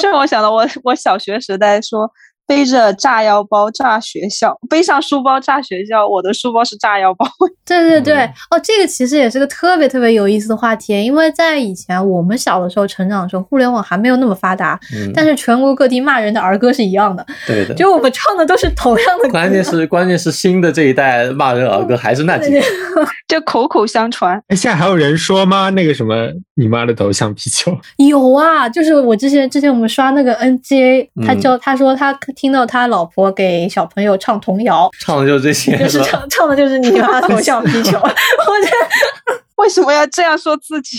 [0.00, 2.10] 这让我想到我我小学时代说
[2.50, 7.24] 背着炸药包炸学校，背上书包炸学校，我的书包是炸药包。
[7.64, 17.74] 对对对，嗯哦，这个其实也是个特别特别有意思的话题，因为在以前我们小的时候成长的时候，互联网还没有那么发达，嗯，但是全国各地骂人的儿歌是一样的，对的。
[17.74, 19.30] 就我们唱的都是同样的歌。
[19.30, 22.60] 关键是关键是新的这一代骂人儿歌还是那几个，
[23.28, 24.36] 就口口相传。
[24.48, 25.70] 哎，现在还有人说吗？
[25.70, 36.02] 那个什么，你妈的头像皮球，有啊，就是我之前之前我们刷那个 NGA，他嗯教他说他听到他老婆给小朋友唱童谣，唱的就是这些，就是？
[36.04, 40.98] 唱唱的就是你妈头像皮球， 我觉得为什么要这样说自己？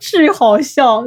[0.00, 1.04] 巨好笑。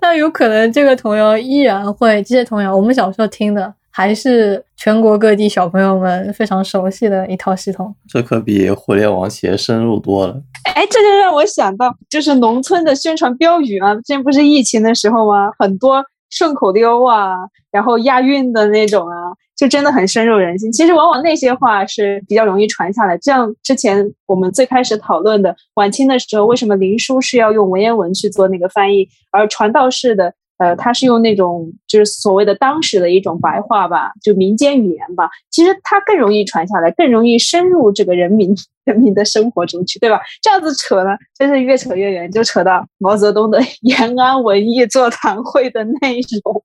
[0.00, 7.94] 但有可能这个童谣依然会，这些童谣我们小时候听的还是全国各地小朋友们非常熟悉的一套系统。
[8.08, 10.40] 这可比互联网企业深入多了。
[10.74, 15.50] 哎，这就让我想到，就是农村的宣传标语啊，之前不是疫情的时候吗？
[15.58, 17.36] 很多顺口溜啊，
[17.70, 19.14] 然后押韵的那种啊，
[19.56, 20.70] 就真的很深入人心。
[20.72, 23.18] 其实往往那些话是比较容易传下来。
[23.18, 38.54] 就像之前我们最开始讨论的晚清的时候，为什么林书是要用文言文去做那个翻译，而传道士的呃，他是用那种就是所谓的当时的一种白话吧，就民间语言吧，其实它更容易传下来，更容易深入这个人民
[38.84, 40.20] 人民的生活中去，对吧？
[40.42, 46.62] 这样子扯呢，真是越扯越远，就扯到毛泽东的 延安文艺座谈会的内容。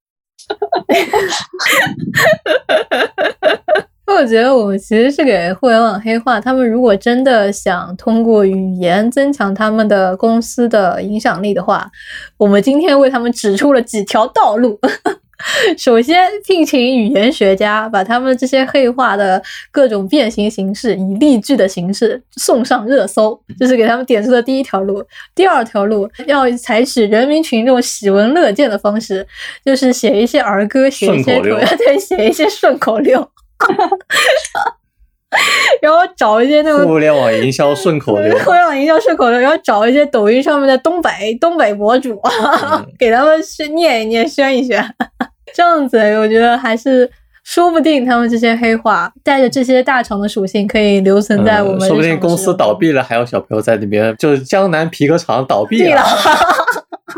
[4.07, 11.89] 我觉得我们其实是给互联网黑化，他们如果真的想通过语言增强他们的公司的影响力的话，
[12.37, 14.79] 我们今天为他们指出了几条道路。
[15.77, 25.03] 首先，聘请语言学家，把他们这些黑化的各种变形形式以例句的形式送上热搜，这是给他们点出的第一条路。
[25.35, 29.27] 第二条路，要采取人民群众喜闻乐见的方式，
[29.65, 33.29] 就是写一些儿歌，写一些 对，写一些顺口溜。
[35.81, 42.85] 然后找一些那种互联网营销顺口溜， 互联网营销顺口溜，然后找一些抖音上面的东北东北博主，嗯。
[42.97, 44.81] 给他们去念一念、宣一宣，
[45.53, 47.09] 这样子我觉得还是
[47.43, 56.01] 说不定他们这些黑话带着这些大厂的属性可以留存在我们、嗯说不定公司倒闭了，还有小朋友在里面，就是江南皮革厂倒闭闭了，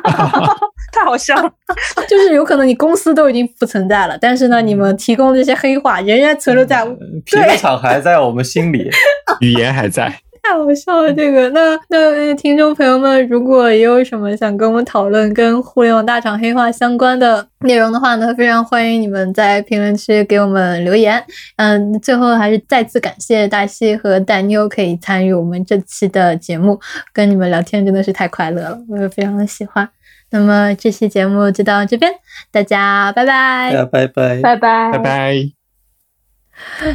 [0.91, 1.51] 太好笑了！
[2.07, 8.89] 就是有可能你公司都已经不存在了，但是呢，你们提供这些黑话仍然存留在嗯皮革厂还在我们心里。
[9.41, 10.13] 语言还在。
[10.47, 21.21] 太好笑了，这个那那听众朋友们，如果也有什么想跟我们讨论跟互联网大厂黑化相关的内容的话呢，非常欢迎你们在评论区给我们留言。
[21.57, 26.79] 嗯，最后还是再次感谢大西和大妞可以参与我们这期的节目，
[27.11, 29.89] 跟你们聊天真的是太快乐了，我也非常的喜欢。
[30.31, 32.09] 那么这期节目就到这边，
[32.53, 33.85] 大家拜拜。
[33.91, 35.35] 拜拜，拜拜，拜拜。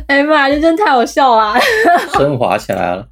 [0.06, 1.60] 哎呀妈呀，这真太好笑了。
[2.16, 3.11] 升华起来了。